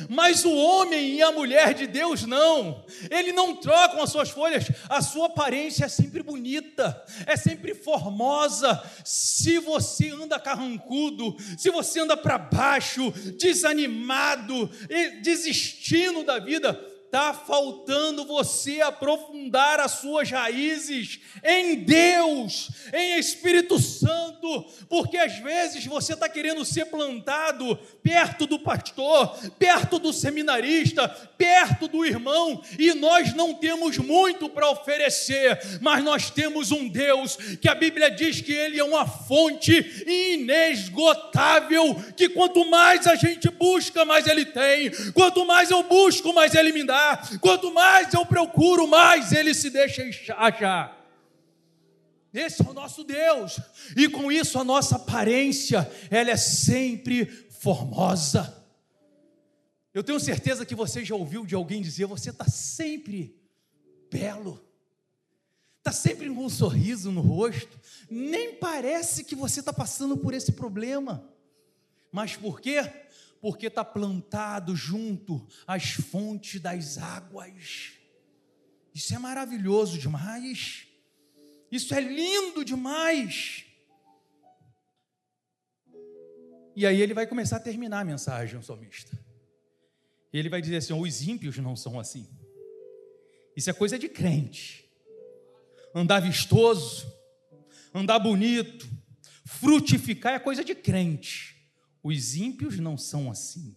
Mas 0.09 0.43
o 0.43 0.53
homem 0.53 1.15
e 1.15 1.21
a 1.21 1.31
mulher 1.31 1.73
de 1.73 1.87
Deus 1.87 2.25
não, 2.25 2.85
ele 3.09 3.31
não 3.31 3.55
trocam 3.55 4.01
as 4.01 4.11
suas 4.11 4.29
folhas, 4.29 4.65
a 4.89 5.01
sua 5.01 5.27
aparência 5.27 5.85
é 5.85 5.89
sempre 5.89 6.21
bonita, 6.21 7.03
é 7.25 7.37
sempre 7.37 7.73
formosa. 7.73 8.83
Se 9.03 9.59
você 9.59 10.09
anda 10.09 10.39
carrancudo, 10.39 11.35
se 11.57 11.69
você 11.69 12.01
anda 12.01 12.17
para 12.17 12.37
baixo, 12.37 13.11
desanimado, 13.37 14.69
desistindo 15.21 16.23
da 16.23 16.39
vida, 16.39 16.90
está 17.11 17.33
faltando 17.33 18.23
você 18.23 18.79
aprofundar 18.79 19.81
as 19.81 19.99
suas 19.99 20.31
raízes 20.31 21.19
em 21.43 21.83
Deus, 21.83 22.69
em 22.93 23.19
Espírito 23.19 23.77
Santo, 23.79 24.65
porque 24.87 25.17
às 25.17 25.37
vezes 25.39 25.85
você 25.85 26.13
está 26.13 26.29
querendo 26.29 26.63
ser 26.63 26.85
plantado 26.85 27.77
perto 28.01 28.47
do 28.47 28.57
pastor, 28.57 29.37
perto 29.59 29.99
do 29.99 30.13
seminarista, 30.13 31.09
perto 31.37 31.89
do 31.89 32.05
irmão, 32.05 32.63
e 32.79 32.93
nós 32.93 33.33
não 33.33 33.55
temos 33.55 33.97
muito 33.97 34.47
para 34.47 34.69
oferecer, 34.69 35.59
mas 35.81 36.01
nós 36.01 36.29
temos 36.29 36.71
um 36.71 36.87
Deus 36.87 37.35
que 37.59 37.67
a 37.67 37.75
Bíblia 37.75 38.09
diz 38.09 38.39
que 38.39 38.53
Ele 38.53 38.79
é 38.79 38.83
uma 38.85 39.05
fonte 39.05 39.73
inesgotável, 40.07 41.93
que 42.15 42.29
quanto 42.29 42.63
mais 42.69 43.05
a 43.05 43.15
gente 43.15 43.49
busca, 43.49 44.05
mais 44.05 44.27
Ele 44.27 44.45
tem, 44.45 44.89
quanto 45.11 45.45
mais 45.45 45.69
eu 45.69 45.83
busco, 45.83 46.31
mais 46.31 46.55
Ele 46.55 46.71
me 46.71 46.85
dá 46.85 47.00
Quanto 47.39 47.73
mais 47.73 48.13
eu 48.13 48.25
procuro, 48.25 48.87
mais 48.87 49.31
ele 49.31 49.53
se 49.53 49.69
deixa 49.69 50.03
achar. 50.35 50.97
Esse 52.33 52.61
é 52.61 52.69
o 52.69 52.73
nosso 52.73 53.03
Deus. 53.03 53.59
E 53.95 54.07
com 54.07 54.31
isso 54.31 54.57
a 54.57 54.63
nossa 54.63 54.95
aparência, 54.95 55.89
ela 56.09 56.31
é 56.31 56.37
sempre 56.37 57.25
formosa. 57.25 58.57
Eu 59.93 60.03
tenho 60.03 60.19
certeza 60.19 60.65
que 60.65 60.73
você 60.73 61.03
já 61.03 61.15
ouviu 61.15 61.45
de 61.45 61.55
alguém 61.55 61.81
dizer: 61.81 62.05
você 62.05 62.29
está 62.29 62.45
sempre 62.45 63.35
belo, 64.09 64.63
está 65.79 65.91
sempre 65.91 66.29
com 66.29 66.45
um 66.45 66.49
sorriso 66.49 67.11
no 67.11 67.21
rosto, 67.21 67.79
nem 68.09 68.55
parece 68.55 69.23
que 69.23 69.35
você 69.35 69.59
está 69.59 69.73
passando 69.73 70.17
por 70.17 70.33
esse 70.33 70.53
problema. 70.53 71.27
Mas 72.11 72.35
por 72.35 72.61
quê? 72.61 72.81
Porque 73.41 73.67
está 73.67 73.83
plantado 73.83 74.75
junto 74.75 75.45
às 75.65 75.91
fontes 75.91 76.61
das 76.61 76.99
águas. 76.99 77.93
Isso 78.93 79.15
é 79.15 79.17
maravilhoso 79.17 79.97
demais. 79.97 80.87
Isso 81.71 81.93
é 81.95 81.99
lindo 81.99 82.63
demais. 82.63 83.65
E 86.75 86.85
aí 86.85 87.01
ele 87.01 87.13
vai 87.13 87.25
começar 87.25 87.57
a 87.57 87.61
terminar 87.61 88.01
a 88.01 88.05
mensagem, 88.05 88.59
o 88.59 88.63
salmista. 88.63 89.17
Ele 90.31 90.47
vai 90.47 90.61
dizer 90.61 90.77
assim: 90.77 90.93
os 90.93 91.27
ímpios 91.27 91.57
não 91.57 91.75
são 91.75 91.99
assim. 91.99 92.29
Isso 93.55 93.69
é 93.69 93.73
coisa 93.73 93.97
de 93.97 94.07
crente. 94.07 94.85
Andar 95.93 96.21
vistoso, 96.21 97.11
andar 97.93 98.19
bonito, 98.19 98.87
frutificar 99.45 100.33
é 100.33 100.39
coisa 100.39 100.63
de 100.63 100.73
crente. 100.73 101.60
Os 102.03 102.35
ímpios 102.35 102.79
não 102.79 102.97
são 102.97 103.29
assim. 103.29 103.75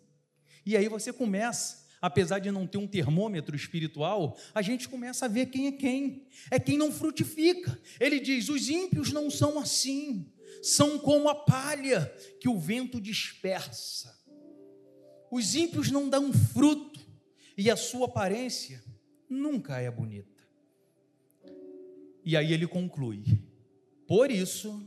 E 0.65 0.77
aí 0.77 0.89
você 0.89 1.13
começa, 1.13 1.87
apesar 2.01 2.39
de 2.39 2.51
não 2.51 2.67
ter 2.67 2.79
um 2.79 2.87
termômetro 2.87 3.55
espiritual, 3.55 4.37
a 4.55 4.63
gente 4.63 4.89
começa 4.89 5.27
a 5.27 5.29
ver 5.29 5.47
quem 5.47 5.67
é 5.67 5.73
quem. 5.73 6.27
É 6.51 6.59
quem 6.59 6.79
não 6.79 6.91
frutifica. 6.91 7.79
Ele 8.01 8.19
diz: 8.19 8.49
os 8.49 8.69
ímpios 8.69 9.13
não 9.13 9.31
são 9.31 9.59
assim. 9.59 10.33
São 10.63 10.99
como 10.99 11.29
a 11.29 11.35
palha 11.35 12.07
que 12.41 12.49
o 12.49 12.59
vento 12.59 13.01
dispersa. 13.01 14.19
Os 15.31 15.55
ímpios 15.55 15.91
não 15.91 16.09
dão 16.09 16.33
fruto 16.33 17.01
e 17.57 17.71
a 17.71 17.77
sua 17.77 18.07
aparência 18.07 18.83
nunca 19.29 19.79
é 19.81 19.91
bonita. 19.91 20.43
E 22.25 22.37
aí 22.37 22.53
ele 22.53 22.67
conclui: 22.67 23.23
por 24.07 24.31
isso, 24.31 24.83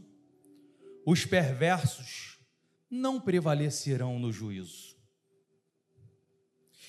os 1.05 1.25
perversos 1.25 2.36
não 2.89 3.19
prevalecerão 3.19 4.19
no 4.19 4.31
juízo. 4.31 4.95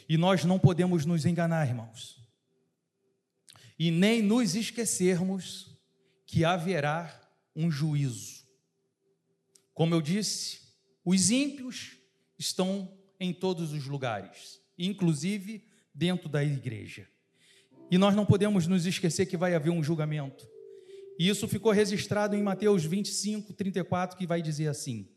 E 0.09 0.17
nós 0.17 0.45
não 0.45 0.59
podemos 0.59 1.05
nos 1.05 1.27
enganar, 1.27 1.67
irmãos, 1.67 2.19
e 3.79 3.91
nem 3.91 4.23
nos 4.23 4.55
esquecermos 4.55 5.79
que 6.27 6.45
haverá 6.45 7.21
um 7.55 7.71
juízo. 7.71 8.47
Como 9.75 9.95
eu 9.95 10.01
disse, 10.01 10.61
os 11.05 11.31
ímpios 11.31 11.97
estão 12.39 12.97
em 13.21 13.33
todos 13.33 13.73
os 13.73 13.87
lugares, 13.87 14.61
inclusive 14.79 15.65
dentro 15.95 16.29
da 16.29 16.43
igreja. 16.43 17.09
E 17.91 17.99
nós 17.99 18.15
não 18.15 18.27
podemos 18.27 18.67
nos 18.67 18.87
esquecer 18.87 19.27
que 19.27 19.37
vai 19.37 19.55
haver 19.55 19.71
um 19.71 19.83
julgamento. 19.83 20.47
E 21.19 21.29
isso 21.29 21.49
ficou 21.49 21.73
registrado 21.73 22.37
em 22.37 22.43
Mateus 22.43 22.85
25, 22.85 23.53
34, 23.53 24.17
que 24.17 24.27
vai 24.27 24.41
dizer 24.41 24.69
assim: 24.69 25.09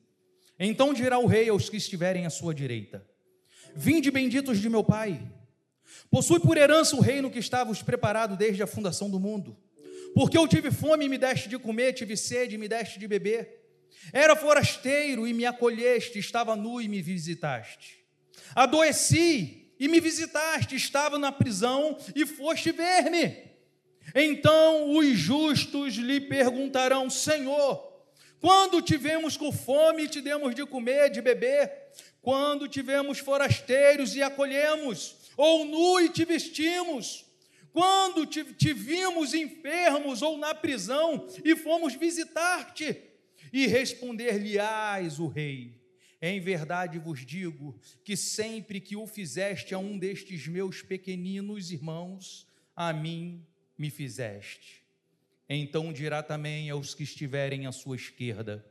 então 0.68 0.94
dirá 0.94 1.18
o 1.18 1.26
rei 1.26 1.50
aos 1.50 1.70
que 1.70 1.78
estiverem 1.78 2.26
à 2.26 2.30
sua 2.30 2.54
direita: 2.54 3.04
Vinde 3.76 4.12
benditos 4.12 4.60
de 4.60 4.70
meu 4.70 4.84
Pai, 4.84 5.22
possui 6.10 6.40
por 6.40 6.56
herança 6.56 6.96
o 6.96 7.02
reino 7.02 7.32
que 7.32 7.40
estava 7.40 7.74
preparado 7.84 8.38
desde 8.38 8.62
a 8.62 8.68
fundação 8.68 9.10
do 9.10 9.20
mundo. 9.20 9.58
Porque 10.14 10.38
eu 10.38 10.48
tive 10.48 10.72
fome 10.72 11.06
e 11.06 11.10
me 11.10 11.18
deste 11.18 11.50
de 11.50 11.58
comer, 11.58 11.94
tive 11.94 12.16
sede 12.16 12.56
e 12.56 12.58
me 12.58 12.68
deste 12.68 13.00
de 13.00 13.08
beber. 13.08 13.60
Era 14.14 14.36
forasteiro 14.36 15.28
e 15.28 15.34
me 15.34 15.46
acolheste, 15.46 16.20
estava 16.20 16.56
nu 16.56 16.82
e 16.82 16.88
me 16.88 17.02
visitaste. 17.02 18.04
Adoeci 18.56 19.74
e 19.80 19.88
me 19.88 20.00
visitaste, 20.00 20.76
estava 20.76 21.18
na 21.18 21.32
prisão 21.32 21.98
e 22.16 22.26
foste 22.26 22.72
ver-me. 22.72 23.52
Então 24.14 24.96
os 24.96 25.18
justos 25.18 25.96
lhe 25.96 26.20
perguntarão: 26.22 27.10
Senhor, 27.10 27.91
quando 28.42 28.82
tivemos 28.82 29.38
com 29.38 29.52
fome, 29.52 30.08
te 30.08 30.20
demos 30.20 30.56
de 30.56 30.66
comer, 30.66 31.12
de 31.12 31.22
beber. 31.22 31.72
Quando 32.24 32.68
tivemos 32.68 33.20
forasteiros 33.20 34.16
e 34.16 34.24
acolhemos, 34.24 35.16
ou 35.38 35.64
nu 35.64 36.00
e 36.00 36.10
te 36.10 36.26
vestimos. 36.26 37.24
Quando 37.72 38.26
te, 38.26 38.44
te 38.44 38.74
vimos 38.74 39.36
enfermos 39.36 40.24
ou 40.24 40.40
na 40.40 40.56
prisão 40.56 41.28
e 41.46 41.56
fomos 41.56 41.94
visitar-te. 41.94 43.00
E 43.54 43.68
responder-lhe-ás 43.68 45.20
o 45.20 45.28
rei: 45.28 45.80
Em 46.20 46.40
verdade 46.40 46.98
vos 46.98 47.24
digo 47.24 47.80
que 48.04 48.18
sempre 48.18 48.82
que 48.82 48.96
o 48.96 49.06
fizeste 49.06 49.76
a 49.76 49.78
um 49.78 50.00
destes 50.00 50.48
meus 50.48 50.82
pequeninos 50.82 51.72
irmãos, 51.72 52.48
a 52.76 52.92
mim 52.92 53.46
me 53.78 53.92
fizeste. 53.92 54.81
Então 55.54 55.92
dirá 55.92 56.24
também 56.24 56.70
aos 56.70 56.94
que 56.94 57.04
estiverem 57.04 57.68
à 57.68 57.74
sua 57.74 57.98
esquerda: 57.98 58.66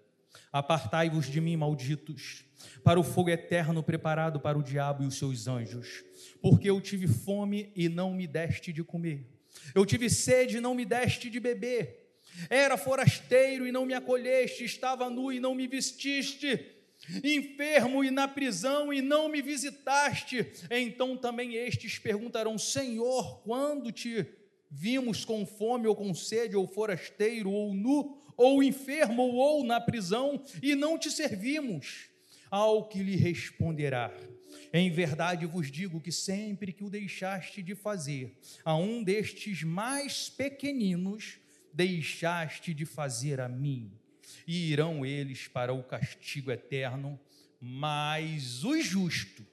Apartai-vos 0.51 1.27
de 1.27 1.39
mim, 1.39 1.55
malditos, 1.55 2.43
para 2.83 2.99
o 2.99 3.05
fogo 3.05 3.29
eterno 3.29 3.83
preparado 3.83 4.41
para 4.41 4.59
o 4.59 4.63
diabo 4.63 5.03
e 5.03 5.07
os 5.07 5.19
seus 5.19 5.47
anjos. 5.47 6.03
Porque 6.41 6.71
eu 6.71 6.81
tive 6.81 7.07
fome 7.07 7.71
e 7.77 7.87
não 7.87 8.15
me 8.15 8.27
deste 8.27 8.73
de 8.73 8.83
comer. 8.83 9.27
Eu 9.75 9.85
tive 9.85 10.09
sede 10.09 10.57
e 10.57 10.61
não 10.61 10.75
me 10.75 10.87
deste 10.87 11.29
de 11.29 11.39
beber. 11.39 12.17
Era 12.49 12.79
forasteiro 12.79 13.67
e 13.67 13.73
não 13.73 13.85
me 13.85 13.93
acolheste, 13.93 14.65
estava 14.65 15.11
nu 15.11 15.31
e 15.31 15.39
não 15.39 15.55
me 15.55 15.67
vestiste, 15.67 16.65
enfermo 17.23 18.03
e 18.03 18.11
na 18.11 18.27
prisão 18.27 18.91
e 18.91 19.03
não 19.03 19.29
me 19.29 19.43
visitaste. 19.43 20.51
Então 20.71 21.15
também 21.15 21.57
estes 21.57 21.99
perguntarão: 21.99 22.57
Senhor, 22.57 23.43
quando 23.43 23.93
te 23.93 24.40
vimos 24.71 25.25
com 25.25 25.45
fome 25.45 25.87
ou 25.87 25.97
com 25.97 26.15
sede, 26.15 26.55
ou 26.57 26.67
forasteiro, 26.67 27.51
ou 27.51 27.75
nu, 27.75 28.23
ou 28.37 28.63
enfermo, 28.63 29.23
ou 29.23 29.65
na 29.65 29.81
prisão, 29.81 30.43
e 30.63 30.75
não 30.75 30.99
te 30.99 31.11
servimos? 31.11 32.09
Ao 32.51 32.89
que 32.89 33.03
lhe 33.03 33.17
responderá: 33.17 34.13
Em 34.73 34.91
verdade 34.91 35.47
vos 35.47 35.71
digo 35.71 36.01
que 36.01 36.11
sempre 36.11 36.73
que 36.73 36.85
o 36.85 36.91
deixaste 36.91 37.63
de 37.63 37.75
fazer 37.75 38.37
a 38.65 38.77
um 38.77 39.03
destes 39.03 39.63
mais 39.63 40.29
pequeninos, 40.29 41.39
deixaste 41.73 42.75
de 42.75 42.85
fazer 42.85 43.41
a 43.41 43.49
mim. 43.49 43.93
E 44.47 44.71
irão 44.71 45.05
eles 45.05 45.49
para 45.49 45.73
o 45.73 45.83
castigo 45.83 46.51
eterno, 46.51 47.19
mas 47.61 48.65
o 48.65 48.81
justo 48.81 49.47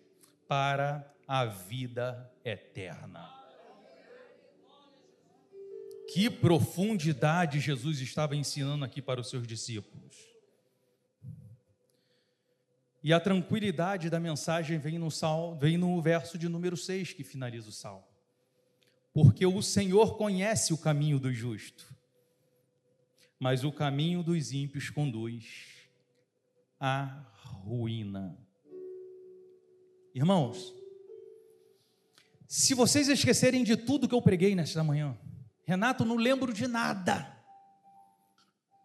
para 0.47 1.13
a 1.27 1.45
vida 1.45 2.31
eterna. 2.45 3.36
Que 6.13 6.29
profundidade 6.29 7.59
Jesus 7.59 7.99
estava 7.99 8.35
ensinando 8.35 8.85
aqui 8.85 9.01
para 9.01 9.19
os 9.19 9.29
seus 9.29 9.45
discípulos. 9.45 10.15
E 13.03 13.13
a 13.13 13.19
tranquilidade 13.19 14.09
da 14.09 14.19
mensagem 14.19 14.77
vem 14.77 14.97
no, 14.97 15.11
sal, 15.11 15.57
vem 15.57 15.77
no 15.77 16.01
verso 16.01 16.37
de 16.37 16.49
número 16.49 16.75
6 16.75 17.13
que 17.13 17.23
finaliza 17.23 17.69
o 17.69 17.73
salmo. 17.73 18.05
Porque 19.13 19.45
o 19.45 19.61
Senhor 19.61 20.17
conhece 20.17 20.73
o 20.73 20.77
caminho 20.77 21.19
do 21.19 21.33
justo, 21.33 21.93
mas 23.39 23.63
o 23.63 23.71
caminho 23.71 24.23
dos 24.23 24.51
ímpios 24.51 24.89
conduz 24.89 25.45
à 26.79 27.25
ruína. 27.63 28.37
Irmãos, 30.13 30.73
se 32.47 32.73
vocês 32.73 33.07
esquecerem 33.07 33.63
de 33.63 33.75
tudo 33.75 34.07
que 34.07 34.15
eu 34.15 34.21
preguei 34.21 34.55
nesta 34.55 34.83
manhã, 34.83 35.17
Renato, 35.67 36.05
não 36.05 36.15
lembro 36.15 36.53
de 36.53 36.65
nada. 36.65 37.37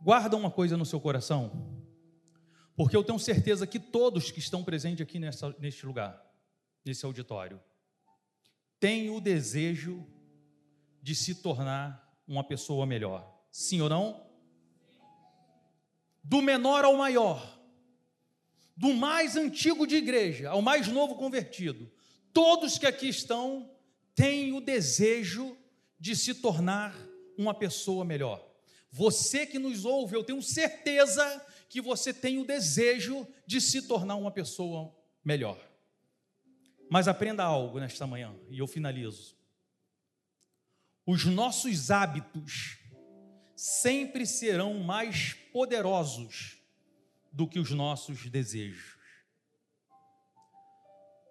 Guarda 0.00 0.36
uma 0.36 0.50
coisa 0.50 0.76
no 0.76 0.84
seu 0.84 1.00
coração, 1.00 1.80
porque 2.74 2.96
eu 2.96 3.04
tenho 3.04 3.20
certeza 3.20 3.68
que 3.68 3.78
todos 3.78 4.32
que 4.32 4.40
estão 4.40 4.64
presentes 4.64 5.00
aqui 5.00 5.20
nessa, 5.20 5.54
neste 5.60 5.86
lugar, 5.86 6.20
nesse 6.84 7.06
auditório, 7.06 7.60
têm 8.80 9.10
o 9.10 9.20
desejo 9.20 10.04
de 11.00 11.14
se 11.14 11.36
tornar 11.36 12.12
uma 12.26 12.42
pessoa 12.42 12.84
melhor. 12.84 13.32
Sim 13.48 13.80
ou 13.80 13.88
não? 13.88 14.26
Do 16.20 16.42
menor 16.42 16.84
ao 16.84 16.96
maior, 16.96 17.60
do 18.76 18.92
mais 18.92 19.36
antigo 19.36 19.86
de 19.86 19.94
igreja 19.94 20.50
ao 20.50 20.60
mais 20.60 20.88
novo 20.88 21.14
convertido, 21.14 21.88
todos 22.32 22.76
que 22.76 22.86
aqui 22.86 23.08
estão 23.08 23.70
têm 24.16 24.52
o 24.52 24.60
desejo 24.60 25.56
de 26.02 26.16
se 26.16 26.34
tornar 26.34 26.92
uma 27.38 27.54
pessoa 27.54 28.04
melhor. 28.04 28.44
Você 28.90 29.46
que 29.46 29.56
nos 29.56 29.84
ouve, 29.84 30.16
eu 30.16 30.24
tenho 30.24 30.42
certeza 30.42 31.46
que 31.68 31.80
você 31.80 32.12
tem 32.12 32.40
o 32.40 32.44
desejo 32.44 33.24
de 33.46 33.60
se 33.60 33.82
tornar 33.82 34.16
uma 34.16 34.32
pessoa 34.32 34.92
melhor. 35.24 35.56
Mas 36.90 37.06
aprenda 37.06 37.44
algo 37.44 37.78
nesta 37.78 38.04
manhã, 38.04 38.34
e 38.50 38.58
eu 38.58 38.66
finalizo. 38.66 39.36
Os 41.06 41.24
nossos 41.24 41.92
hábitos 41.92 42.78
sempre 43.54 44.26
serão 44.26 44.74
mais 44.80 45.34
poderosos 45.52 46.58
do 47.30 47.46
que 47.46 47.60
os 47.60 47.70
nossos 47.70 48.28
desejos. 48.28 48.98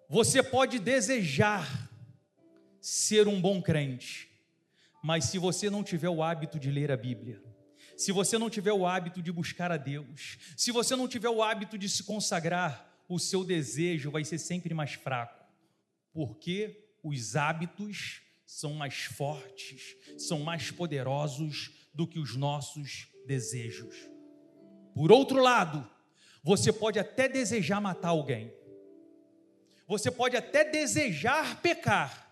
Você 0.08 0.42
pode 0.42 0.78
desejar 0.78 1.90
ser 2.80 3.28
um 3.28 3.38
bom 3.38 3.60
crente, 3.60 4.31
mas 5.02 5.24
se 5.24 5.38
você 5.38 5.68
não 5.68 5.82
tiver 5.82 6.08
o 6.08 6.22
hábito 6.22 6.58
de 6.58 6.70
ler 6.70 6.92
a 6.92 6.96
Bíblia, 6.96 7.42
se 7.96 8.12
você 8.12 8.38
não 8.38 8.48
tiver 8.48 8.72
o 8.72 8.86
hábito 8.86 9.20
de 9.20 9.32
buscar 9.32 9.72
a 9.72 9.76
Deus, 9.76 10.38
se 10.56 10.70
você 10.70 10.94
não 10.94 11.08
tiver 11.08 11.28
o 11.28 11.42
hábito 11.42 11.76
de 11.76 11.88
se 11.88 12.04
consagrar, 12.04 12.88
o 13.08 13.18
seu 13.18 13.44
desejo 13.44 14.10
vai 14.10 14.24
ser 14.24 14.38
sempre 14.38 14.72
mais 14.72 14.92
fraco, 14.92 15.44
porque 16.12 16.88
os 17.02 17.36
hábitos 17.36 18.22
são 18.46 18.74
mais 18.74 19.02
fortes, 19.04 19.96
são 20.18 20.40
mais 20.40 20.70
poderosos 20.70 21.72
do 21.92 22.06
que 22.06 22.18
os 22.18 22.36
nossos 22.36 23.08
desejos. 23.26 23.94
Por 24.94 25.10
outro 25.10 25.40
lado, 25.40 25.88
você 26.42 26.72
pode 26.72 26.98
até 26.98 27.28
desejar 27.28 27.80
matar 27.80 28.08
alguém, 28.08 28.52
você 29.86 30.10
pode 30.10 30.36
até 30.36 30.64
desejar 30.64 31.60
pecar, 31.60 32.31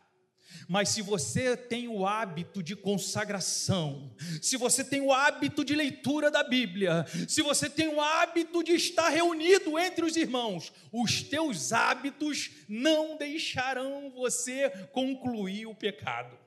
mas 0.68 0.90
se 0.90 1.02
você 1.02 1.56
tem 1.56 1.88
o 1.88 2.06
hábito 2.06 2.62
de 2.62 2.76
consagração, 2.76 4.14
se 4.40 4.56
você 4.56 4.84
tem 4.84 5.00
o 5.00 5.12
hábito 5.12 5.64
de 5.64 5.74
leitura 5.74 6.30
da 6.30 6.42
Bíblia, 6.42 7.04
se 7.28 7.42
você 7.42 7.68
tem 7.68 7.88
o 7.88 8.00
hábito 8.00 8.62
de 8.62 8.72
estar 8.72 9.08
reunido 9.08 9.78
entre 9.78 10.04
os 10.04 10.16
irmãos, 10.16 10.72
os 10.92 11.22
teus 11.22 11.72
hábitos 11.72 12.50
não 12.68 13.16
deixarão 13.16 14.10
você 14.10 14.70
concluir 14.92 15.66
o 15.66 15.74
pecado. 15.74 16.38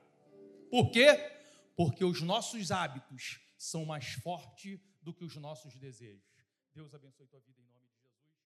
Por 0.70 0.90
quê? 0.90 1.32
Porque 1.76 2.04
os 2.04 2.20
nossos 2.20 2.70
hábitos 2.70 3.40
são 3.56 3.84
mais 3.84 4.12
fortes 4.14 4.78
do 5.02 5.12
que 5.12 5.24
os 5.24 5.36
nossos 5.36 5.76
desejos. 5.76 6.22
Deus 6.74 6.94
abençoe 6.94 7.26
tua 7.26 7.40
vida 7.40 7.60
em 7.60 7.64
nome 7.64 7.73